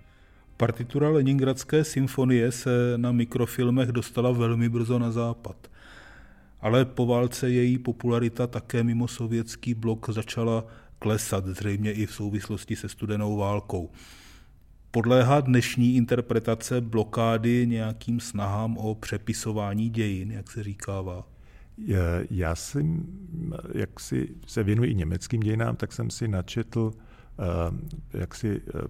Partitura 0.56 1.08
Leningradské 1.08 1.84
symfonie 1.84 2.52
se 2.52 2.92
na 2.96 3.12
mikrofilmech 3.12 3.88
dostala 3.88 4.30
velmi 4.30 4.68
brzo 4.68 4.98
na 4.98 5.10
západ 5.10 5.70
ale 6.60 6.84
po 6.84 7.06
válce 7.06 7.50
její 7.50 7.78
popularita 7.78 8.46
také 8.46 8.82
mimo 8.82 9.08
sovětský 9.08 9.74
blok 9.74 10.10
začala 10.10 10.64
klesat, 10.98 11.46
zřejmě 11.46 11.92
i 11.92 12.06
v 12.06 12.12
souvislosti 12.12 12.76
se 12.76 12.88
studenou 12.88 13.36
válkou. 13.36 13.90
Podléhá 14.90 15.40
dnešní 15.40 15.96
interpretace 15.96 16.80
blokády 16.80 17.66
nějakým 17.66 18.20
snahám 18.20 18.78
o 18.78 18.94
přepisování 18.94 19.90
dějin, 19.90 20.32
jak 20.32 20.50
se 20.50 20.62
říkává? 20.62 21.26
Já 22.30 22.54
jsem, 22.54 23.06
jak 23.74 24.00
si 24.00 24.28
se 24.46 24.62
věnuji 24.62 24.90
i 24.90 24.94
německým 24.94 25.40
dějinám, 25.40 25.76
tak 25.76 25.92
jsem 25.92 26.10
si 26.10 26.28
načetl 26.28 26.92
eh, 26.92 28.18
jak 28.18 28.34
si 28.34 28.62
eh, 28.68 28.88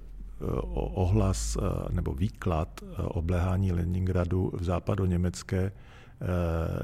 ohlas 0.74 1.56
eh, 1.56 1.92
nebo 1.92 2.14
výklad 2.14 2.80
obléhání 2.98 3.72
Leningradu 3.72 4.52
v 4.54 4.64
západoněmecké 4.64 5.58
Eh, 5.66 5.72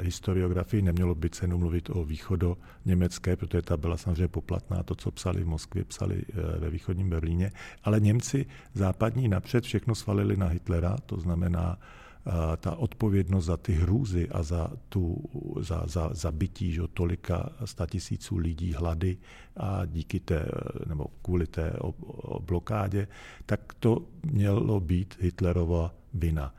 historiografii. 0.02 0.82
Nemělo 0.82 1.14
by 1.14 1.30
cenu 1.30 1.58
mluvit 1.58 1.90
o 1.90 2.04
východo 2.04 2.56
německé, 2.84 3.36
protože 3.36 3.62
ta 3.62 3.76
byla 3.76 3.96
samozřejmě 3.96 4.28
poplatná, 4.28 4.82
to, 4.82 4.94
co 4.94 5.10
psali 5.10 5.42
v 5.42 5.46
Moskvě, 5.46 5.84
psali 5.84 6.22
eh, 6.28 6.58
ve 6.58 6.70
východním 6.70 7.10
Berlíně, 7.10 7.52
ale 7.84 8.00
Němci 8.00 8.46
západní 8.74 9.28
napřed 9.28 9.64
všechno 9.64 9.94
svalili 9.94 10.36
na 10.36 10.46
Hitlera, 10.46 10.96
to 11.06 11.20
znamená 11.20 11.78
eh, 11.78 12.30
ta 12.56 12.76
odpovědnost 12.76 13.44
za 13.44 13.56
ty 13.56 13.72
hrůzy 13.72 14.28
a 14.28 14.42
za, 14.42 14.70
tu, 14.88 15.24
za, 15.60 15.82
za 15.86 16.10
zabití 16.12 16.72
že, 16.72 16.82
tolika 16.94 17.50
statisíců 17.64 18.36
lidí, 18.36 18.72
hlady 18.72 19.16
a 19.56 19.84
díky 19.84 20.20
té, 20.20 20.48
nebo 20.86 21.06
kvůli 21.22 21.46
té 21.46 21.72
blokádě, 22.40 23.08
tak 23.46 23.74
to 23.74 24.02
mělo 24.32 24.80
být 24.80 25.16
Hitlerova 25.20 25.94
vina 26.14 26.54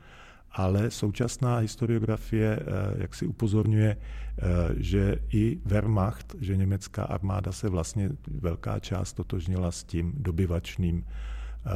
ale 0.58 0.92
současná 0.92 1.58
historiografie 1.58 2.60
eh, 2.60 2.64
jak 2.98 3.16
si 3.16 3.28
upozorňuje, 3.28 3.98
eh, 3.98 4.44
že 4.78 5.22
i 5.30 5.62
Wehrmacht, 5.66 6.36
že 6.42 6.58
německá 6.58 7.04
armáda 7.04 7.52
se 7.52 7.70
vlastně 7.70 8.10
velká 8.28 8.80
část 8.80 9.14
totožnila 9.14 9.72
s 9.72 9.84
tím 9.84 10.14
dobyvačným 10.18 11.06
eh, 11.06 11.70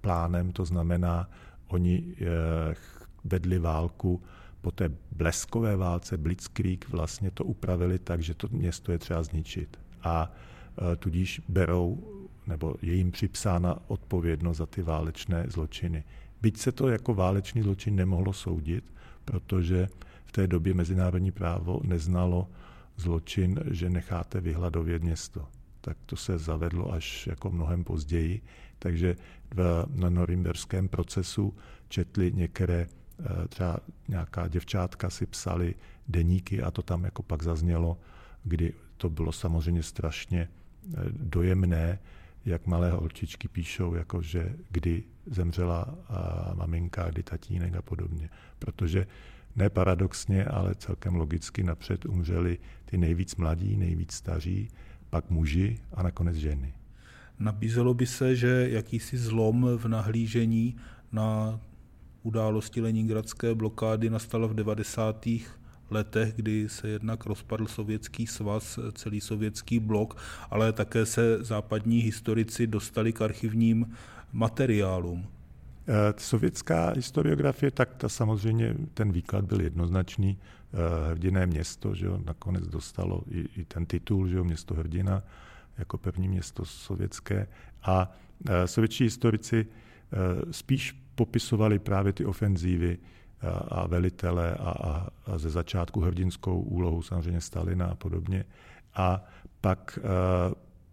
plánem, 0.00 0.52
to 0.52 0.64
znamená, 0.64 1.30
oni 1.68 2.14
vedli 3.24 3.58
válku 3.58 4.22
po 4.60 4.70
té 4.70 4.90
bleskové 5.12 5.76
válce, 5.76 6.16
Blitzkrieg, 6.16 6.88
vlastně 6.88 7.30
to 7.30 7.44
upravili 7.44 7.98
tak, 7.98 8.22
že 8.22 8.34
to 8.34 8.48
město 8.50 8.92
je 8.92 8.98
třeba 8.98 9.22
zničit. 9.22 9.78
A 10.02 10.32
tudíž 10.98 11.42
berou, 11.48 11.98
nebo 12.46 12.74
je 12.82 12.94
jim 12.94 13.10
připsána 13.10 13.78
odpovědnost 13.86 14.56
za 14.56 14.66
ty 14.66 14.82
válečné 14.82 15.44
zločiny. 15.48 16.04
Byť 16.42 16.56
se 16.56 16.72
to 16.72 16.88
jako 16.88 17.14
válečný 17.14 17.62
zločin 17.62 17.96
nemohlo 17.96 18.32
soudit, 18.32 18.84
protože 19.24 19.88
v 20.24 20.32
té 20.32 20.46
době 20.46 20.74
mezinárodní 20.74 21.32
právo 21.32 21.80
neznalo 21.84 22.48
zločin, 22.96 23.60
že 23.70 23.90
necháte 23.90 24.40
vyhladovět 24.40 25.02
město. 25.02 25.48
tak 25.80 25.96
to 26.06 26.16
se 26.16 26.38
zavedlo 26.38 26.92
až 26.92 27.26
jako 27.26 27.50
mnohem 27.50 27.84
později. 27.84 28.40
Takže 28.78 29.16
v, 29.54 29.86
na 29.94 30.10
norimberském 30.10 30.88
procesu 30.88 31.54
četli 31.88 32.32
některé, 32.32 32.86
eh, 32.86 33.48
třeba 33.48 33.78
nějaká 34.08 34.48
děvčátka 34.48 35.10
si 35.10 35.26
psali 35.26 35.74
deníky 36.08 36.62
a 36.62 36.70
to 36.70 36.82
tam 36.82 37.04
jako 37.04 37.22
pak 37.22 37.42
zaznělo, 37.42 37.98
kdy 38.44 38.72
to 38.96 39.10
bylo 39.10 39.32
samozřejmě 39.32 39.82
strašně 39.82 40.48
eh, 40.48 40.96
dojemné, 41.10 41.98
jak 42.48 42.66
malé 42.66 42.90
holčičky 42.90 43.48
píšou, 43.48 43.94
jako 43.94 44.22
že 44.22 44.56
kdy 44.70 45.04
zemřela 45.26 45.98
maminka, 46.54 47.10
kdy 47.10 47.22
tatínek 47.22 47.74
a 47.74 47.82
podobně. 47.82 48.30
Protože 48.58 49.06
ne 49.56 49.70
paradoxně, 49.70 50.44
ale 50.44 50.74
celkem 50.74 51.14
logicky 51.14 51.62
napřed 51.62 52.04
umřeli 52.04 52.58
ty 52.84 52.98
nejvíc 52.98 53.36
mladí, 53.36 53.76
nejvíc 53.76 54.12
staří, 54.12 54.68
pak 55.10 55.30
muži 55.30 55.78
a 55.94 56.02
nakonec 56.02 56.36
ženy. 56.36 56.74
Nabízelo 57.38 57.94
by 57.94 58.06
se, 58.06 58.36
že 58.36 58.66
jakýsi 58.70 59.18
zlom 59.18 59.66
v 59.76 59.88
nahlížení 59.88 60.76
na 61.12 61.60
události 62.22 62.80
Leningradské 62.80 63.54
blokády 63.54 64.10
nastal 64.10 64.48
v 64.48 64.54
90. 64.54 65.28
letech, 65.90 66.34
kdy 66.34 66.68
se 66.68 66.88
jednak 66.88 67.26
rozpadl 67.26 67.66
sovětský 67.66 68.26
svaz, 68.26 68.78
celý 68.92 69.20
sovětský 69.20 69.78
blok, 69.78 70.16
ale 70.50 70.72
také 70.72 71.06
se 71.06 71.44
západní 71.44 71.98
historici 71.98 72.66
dostali 72.66 73.12
k 73.12 73.22
archivním 73.22 73.94
materiálům. 74.32 75.26
Eh, 75.90 76.14
sovětská 76.16 76.90
historiografie, 76.90 77.70
tak 77.70 77.94
ta 77.94 78.08
samozřejmě 78.08 78.74
ten 78.94 79.12
výklad 79.12 79.44
byl 79.44 79.60
jednoznačný. 79.60 80.38
Eh, 80.38 81.10
hrdiné 81.10 81.46
město, 81.46 81.94
že 81.94 82.06
jo, 82.06 82.20
nakonec 82.26 82.66
dostalo 82.66 83.22
i, 83.30 83.48
i 83.60 83.64
ten 83.64 83.86
titul, 83.86 84.28
že 84.28 84.36
jo, 84.36 84.44
město 84.44 84.74
hrdina, 84.74 85.22
jako 85.78 85.98
první 85.98 86.28
město 86.28 86.64
sovětské. 86.64 87.46
A 87.82 88.12
eh, 88.48 88.66
sovětští 88.66 89.04
historici 89.04 89.66
spíš 90.50 90.92
popisovali 91.14 91.78
právě 91.78 92.12
ty 92.12 92.24
ofenzívy 92.24 92.98
a 93.68 93.86
velitele 93.86 94.54
a, 94.54 94.70
a, 94.70 95.08
a 95.26 95.38
ze 95.38 95.50
začátku 95.50 96.00
hrdinskou 96.00 96.60
úlohu 96.60 97.02
samozřejmě 97.02 97.40
Stalina 97.40 97.86
a 97.86 97.94
podobně. 97.94 98.44
A 98.94 99.24
pak 99.60 99.98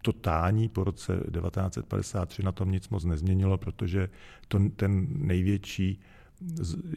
to 0.05 0.13
tání 0.13 0.69
po 0.69 0.83
roce 0.83 1.13
1953 1.13 2.43
na 2.43 2.51
tom 2.51 2.71
nic 2.71 2.89
moc 2.89 3.05
nezměnilo, 3.05 3.57
protože 3.57 4.09
to, 4.47 4.59
ten 4.75 5.07
největší 5.09 5.99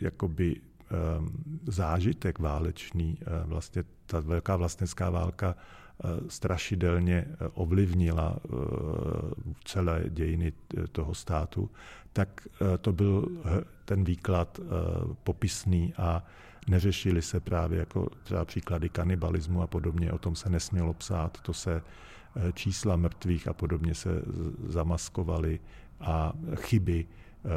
jakoby 0.00 0.56
ehm, 0.56 1.28
zážitek 1.66 2.38
válečný, 2.38 3.18
eh, 3.20 3.24
vlastně 3.44 3.84
ta 4.06 4.20
velká 4.20 4.56
vlastnická 4.56 5.10
válka 5.10 5.54
eh, 5.56 6.08
strašidelně 6.28 7.24
eh, 7.28 7.48
ovlivnila 7.54 8.36
celé 9.64 10.04
dějiny 10.08 10.52
toho 10.92 11.14
státu, 11.14 11.70
tak 12.18 12.48
to 12.80 12.92
byl 12.92 13.28
ten 13.84 14.04
výklad 14.04 14.60
popisný 15.24 15.94
a 15.96 16.24
neřešili 16.68 17.22
se 17.22 17.40
právě 17.40 17.78
jako 17.78 18.08
třeba 18.22 18.44
příklady 18.44 18.88
kanibalismu 18.88 19.62
a 19.62 19.66
podobně, 19.66 20.12
o 20.12 20.18
tom 20.18 20.34
se 20.36 20.50
nesmělo 20.50 20.94
psát, 20.94 21.38
to 21.42 21.54
se 21.54 21.82
Eh, 22.36 22.52
čísla 22.52 22.96
mrtvých 22.96 23.48
a 23.48 23.52
podobně 23.52 23.94
se 23.94 24.22
zamaskovaly 24.66 25.60
a 26.00 26.32
chyby 26.54 27.06
eh, 27.06 27.48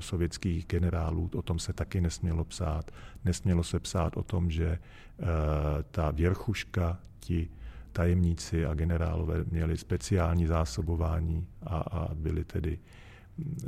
sovětských 0.00 0.66
generálů, 0.66 1.30
o 1.34 1.42
tom 1.42 1.58
se 1.58 1.72
taky 1.72 2.00
nesmělo 2.00 2.44
psát. 2.44 2.90
Nesmělo 3.24 3.64
se 3.64 3.80
psát 3.80 4.16
o 4.16 4.22
tom, 4.22 4.50
že 4.50 4.66
eh, 4.66 4.78
ta 5.90 6.10
věrchuška, 6.10 6.98
ti 7.20 7.50
tajemníci 7.92 8.66
a 8.66 8.74
generálové 8.74 9.44
měli 9.50 9.76
speciální 9.76 10.46
zásobování 10.46 11.46
a, 11.62 11.78
a 11.78 12.14
byli 12.14 12.44
tedy, 12.44 12.78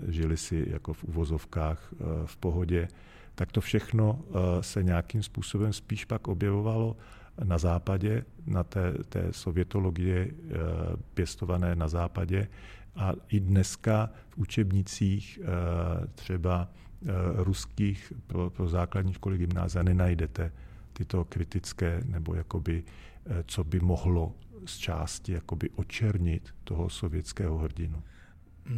žili 0.09 0.37
si 0.37 0.67
jako 0.71 0.93
v 0.93 1.05
uvozovkách 1.05 1.95
v 2.25 2.37
pohodě, 2.37 2.89
tak 3.35 3.53
to 3.53 3.61
všechno 3.61 4.21
se 4.61 4.83
nějakým 4.83 5.23
způsobem 5.23 5.73
spíš 5.73 6.05
pak 6.05 6.29
objevovalo 6.29 6.97
na 7.45 7.59
západě, 7.59 8.25
na 8.47 8.65
té, 8.65 8.93
té 9.09 9.33
sovětologie 9.33 10.29
eh, 10.31 10.55
pěstované 11.15 11.77
na 11.77 11.89
západě. 11.89 12.49
A 12.97 13.13
i 13.29 13.41
dneska 13.41 14.11
v 14.29 14.39
učebnicích 14.39 15.39
eh, 15.43 16.07
třeba 16.15 16.69
eh, 16.69 17.07
ruských 17.35 18.13
pro, 18.27 18.51
pro 18.51 18.69
základní 18.69 19.13
školy 19.13 19.39
gymnázia 19.39 19.83
nenajdete 19.83 20.53
tyto 20.93 21.25
kritické, 21.25 22.03
nebo 22.05 22.35
jakoby, 22.35 22.85
co 23.47 23.65
by 23.65 23.81
mohlo 23.81 24.35
z 24.65 24.77
části 24.77 25.33
jakoby 25.33 25.71
očernit 25.71 26.55
toho 26.65 26.91
sovětského 26.91 27.59
hrdinu. 27.59 28.03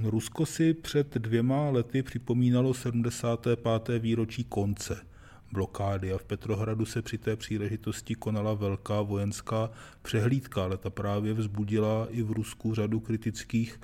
Rusko 0.03 0.47
si 0.47 0.75
před 0.75 1.15
dvěma 1.15 1.71
lety 1.71 2.03
připomínalo 2.03 2.75
75. 2.75 3.89
výročí 3.99 4.45
konce 4.45 5.07
blokády 5.53 6.13
a 6.13 6.19
v 6.19 6.25
Petrohradu 6.25 6.85
se 6.85 7.03
při 7.03 7.19
té 7.19 7.37
příležitosti 7.37 8.15
konala 8.15 8.55
velká 8.55 9.03
vojenská 9.03 9.71
přehlídka, 10.03 10.65
ale 10.65 10.77
ta 10.77 10.91
právě 10.91 11.35
vzbudila 11.35 12.07
i 12.11 12.23
v 12.23 12.31
Rusku 12.31 12.75
řadu 12.75 13.01
kritických 13.01 13.81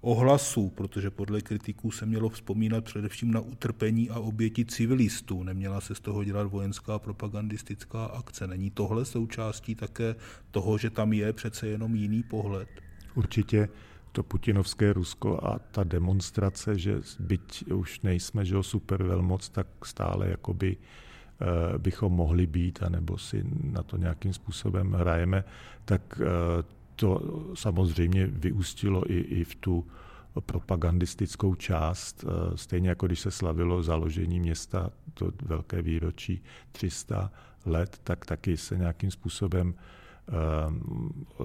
ohlasů, 0.00 0.70
protože 0.70 1.10
podle 1.10 1.40
kritiků 1.40 1.90
se 1.90 2.06
mělo 2.06 2.28
vzpomínat 2.28 2.84
především 2.84 3.30
na 3.30 3.40
utrpení 3.40 4.10
a 4.10 4.18
oběti 4.18 4.64
civilistů. 4.64 5.42
Neměla 5.42 5.80
se 5.80 5.94
z 5.94 6.00
toho 6.00 6.24
dělat 6.24 6.46
vojenská 6.46 6.98
propagandistická 6.98 8.04
akce. 8.04 8.46
Není 8.46 8.70
tohle 8.70 9.04
součástí 9.04 9.74
také 9.74 10.14
toho, 10.50 10.78
že 10.78 10.90
tam 10.90 11.12
je 11.12 11.32
přece 11.32 11.66
jenom 11.66 11.94
jiný 11.94 12.22
pohled? 12.22 12.68
Určitě 13.14 13.68
to 14.16 14.22
putinovské 14.22 14.92
Rusko 14.92 15.36
a 15.44 15.58
ta 15.58 15.84
demonstrace, 15.84 16.78
že 16.78 17.04
byť 17.20 17.68
už 17.68 18.00
nejsme 18.00 18.48
že 18.48 18.62
super 18.64 19.02
velmoc, 19.04 19.44
tak 19.48 19.68
stále 19.84 20.32
jakoby 20.40 20.76
uh, 20.76 21.76
bychom 21.78 22.12
mohli 22.12 22.46
být, 22.46 22.82
anebo 22.82 23.18
si 23.20 23.44
na 23.60 23.82
to 23.82 23.96
nějakým 23.96 24.32
způsobem 24.32 24.92
hrajeme, 24.92 25.44
tak 25.84 26.00
uh, 26.16 26.26
to 26.96 27.20
samozřejmě 27.54 28.26
vyústilo 28.26 29.12
i, 29.12 29.20
i 29.20 29.44
v 29.44 29.54
tu 29.54 29.86
propagandistickou 30.40 31.54
část, 31.54 32.24
uh, 32.24 32.56
stejně 32.56 32.88
jako 32.88 33.06
když 33.06 33.20
se 33.20 33.30
slavilo 33.30 33.82
založení 33.82 34.40
města, 34.40 34.90
to 35.14 35.32
velké 35.42 35.82
výročí 35.82 36.42
300 36.72 37.32
let, 37.66 38.00
tak 38.04 38.26
taky 38.26 38.56
se 38.56 38.76
nějakým 38.76 39.10
způsobem 39.10 39.74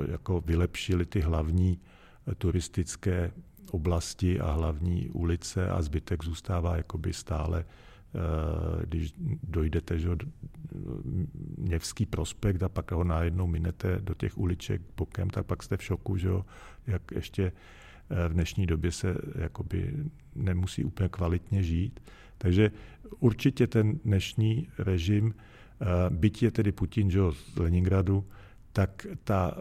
jako 0.08 0.42
vylepšily 0.42 1.06
ty 1.06 1.20
hlavní 1.20 1.80
turistické 2.38 3.32
oblasti 3.72 4.40
a 4.40 4.52
hlavní 4.52 5.10
ulice 5.10 5.70
a 5.70 5.82
zbytek 5.82 6.24
zůstává 6.24 6.78
jakoby 6.78 7.14
stále 7.14 7.66
eh, 7.66 8.86
když 8.86 9.14
dojdete 9.44 10.00
že, 10.00 10.10
Měvský 11.58 12.06
prospekt 12.06 12.64
a 12.64 12.70
pak 12.70 12.92
ho 12.92 13.04
najednou 13.04 13.48
minete 13.48 13.98
do 14.00 14.14
těch 14.14 14.38
uliček 14.38 14.82
bokem, 14.98 15.30
tak 15.30 15.46
pak 15.46 15.64
jste 15.64 15.78
v 15.78 15.84
šoku, 15.84 16.18
že, 16.18 16.30
jak 16.88 17.02
ještě 17.12 17.44
eh, 18.10 18.30
v 18.30 18.34
dnešní 18.34 18.66
době 18.66 18.92
se 18.92 19.16
jakoby 19.36 19.94
nemusí 20.36 20.84
úplně 20.84 21.10
kvalitně 21.10 21.64
žít. 21.64 22.00
Takže 22.38 22.72
určitě 23.20 23.68
ten 23.68 24.00
dnešní 24.06 24.68
režim, 24.78 25.34
eh, 25.36 25.86
byť 26.10 26.44
je 26.44 26.52
tedy 26.52 26.72
Putin 26.72 27.12
že, 27.12 27.20
z 27.32 27.58
Leningradu, 27.58 28.28
tak 28.74 29.08
ta 29.24 29.58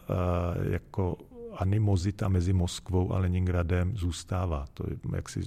jako 0.70 1.18
animozita 1.54 2.28
mezi 2.28 2.52
Moskvou 2.52 3.12
a 3.12 3.18
Leningradem 3.18 3.96
zůstává. 3.96 4.66
To, 4.74 4.84
jak 5.16 5.28
si 5.28 5.40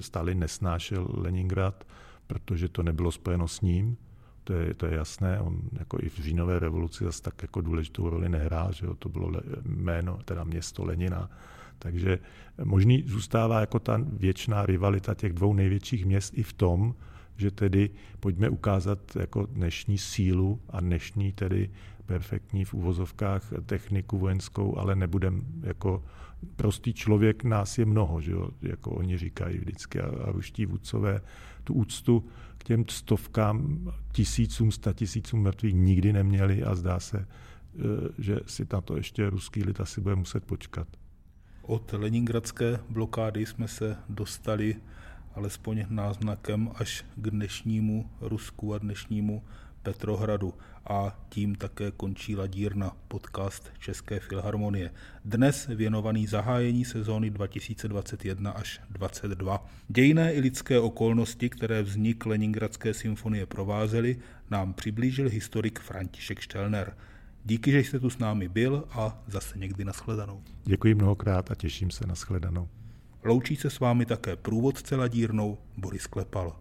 Stalin 0.00 0.38
nesnášel 0.38 1.08
Leningrad, 1.14 1.84
protože 2.26 2.68
to 2.68 2.82
nebylo 2.82 3.12
spojeno 3.12 3.48
s 3.48 3.60
ním, 3.60 3.96
to 4.44 4.52
je, 4.52 4.74
to 4.74 4.86
je 4.86 4.94
jasné, 4.94 5.40
on 5.40 5.60
jako 5.78 5.98
i 6.02 6.08
v 6.08 6.18
říjnové 6.18 6.58
revoluci 6.58 7.04
zase 7.04 7.22
tak 7.22 7.42
jako 7.42 7.60
důležitou 7.60 8.10
roli 8.10 8.28
nehrál, 8.28 8.72
že 8.72 8.86
jo, 8.86 8.94
to 8.94 9.08
bylo 9.08 9.32
jméno, 9.64 10.18
teda 10.24 10.44
město 10.44 10.84
Lenina, 10.84 11.30
takže 11.78 12.18
možný 12.64 13.04
zůstává 13.06 13.60
jako 13.60 13.78
ta 13.78 14.00
věčná 14.06 14.66
rivalita 14.66 15.14
těch 15.14 15.32
dvou 15.32 15.54
největších 15.54 16.06
měst 16.06 16.38
i 16.38 16.42
v 16.42 16.52
tom, 16.52 16.94
že 17.36 17.50
tedy 17.50 17.90
pojďme 18.20 18.48
ukázat 18.48 19.16
jako 19.16 19.46
dnešní 19.46 19.98
sílu 19.98 20.60
a 20.70 20.80
dnešní 20.80 21.32
tedy 21.32 21.70
perfektní 22.10 22.64
v 22.64 22.74
úvozovkách 22.74 23.52
techniku 23.66 24.18
vojenskou, 24.18 24.78
ale 24.78 24.96
nebudem 24.96 25.46
jako 25.62 26.02
prostý 26.56 26.94
člověk, 26.94 27.44
nás 27.44 27.78
je 27.78 27.86
mnoho, 27.86 28.20
že 28.20 28.32
jo? 28.32 28.50
jako 28.62 28.90
oni 28.90 29.18
říkají 29.18 29.58
vždycky 29.58 30.00
a, 30.00 30.06
a 30.06 30.32
ruští 30.32 30.66
vůdcové 30.66 31.20
tu 31.64 31.74
úctu 31.74 32.24
k 32.58 32.64
těm 32.64 32.84
stovkám, 32.90 33.92
tisícům, 34.12 34.70
tisícům 34.94 35.42
mrtvých 35.42 35.74
nikdy 35.74 36.12
neměli 36.12 36.64
a 36.64 36.74
zdá 36.74 37.00
se, 37.00 37.18
e, 37.18 37.26
že 38.18 38.40
si 38.46 38.66
na 38.72 38.80
to 38.80 38.96
ještě 38.96 39.30
ruský 39.30 39.62
lid 39.62 39.80
asi 39.80 40.00
bude 40.00 40.14
muset 40.14 40.44
počkat. 40.44 40.88
Od 41.62 41.92
leningradské 41.92 42.80
blokády 42.88 43.46
jsme 43.46 43.68
se 43.68 43.96
dostali 44.08 44.76
alespoň 45.34 45.86
náznakem 45.88 46.70
až 46.74 47.04
k 47.16 47.30
dnešnímu 47.30 48.10
Rusku 48.20 48.74
a 48.74 48.78
dnešnímu 48.78 49.42
Petrohradu. 49.82 50.54
A 50.88 51.20
tím 51.28 51.54
také 51.54 51.90
končí 51.90 52.36
Ladírna, 52.36 52.96
podcast 53.08 53.70
České 53.78 54.20
filharmonie. 54.20 54.90
Dnes 55.24 55.66
věnovaný 55.66 56.26
zahájení 56.26 56.84
sezóny 56.84 57.30
2021 57.30 58.50
až 58.50 58.80
2022. 58.90 59.66
Dějné 59.88 60.34
i 60.34 60.40
lidské 60.40 60.80
okolnosti, 60.80 61.48
které 61.48 61.82
vznik 61.82 62.26
Leningradské 62.26 62.94
symfonie 62.94 63.46
provázely, 63.46 64.16
nám 64.50 64.74
přiblížil 64.74 65.28
historik 65.28 65.80
František 65.80 66.40
Štelner. 66.40 66.96
Díky, 67.44 67.70
že 67.72 67.78
jste 67.78 68.00
tu 68.00 68.10
s 68.10 68.18
námi 68.18 68.48
byl 68.48 68.84
a 68.90 69.22
zase 69.26 69.58
někdy 69.58 69.84
nashledanou. 69.84 70.42
Děkuji 70.64 70.94
mnohokrát 70.94 71.50
a 71.50 71.54
těším 71.54 71.90
se 71.90 72.06
na 72.06 72.14
shledanou. 72.14 72.68
Loučí 73.24 73.56
se 73.56 73.70
s 73.70 73.80
vámi 73.80 74.06
také 74.06 74.36
průvodce 74.36 74.96
ladírnou 74.96 75.58
Boris 75.76 76.06
Klepal. 76.06 76.56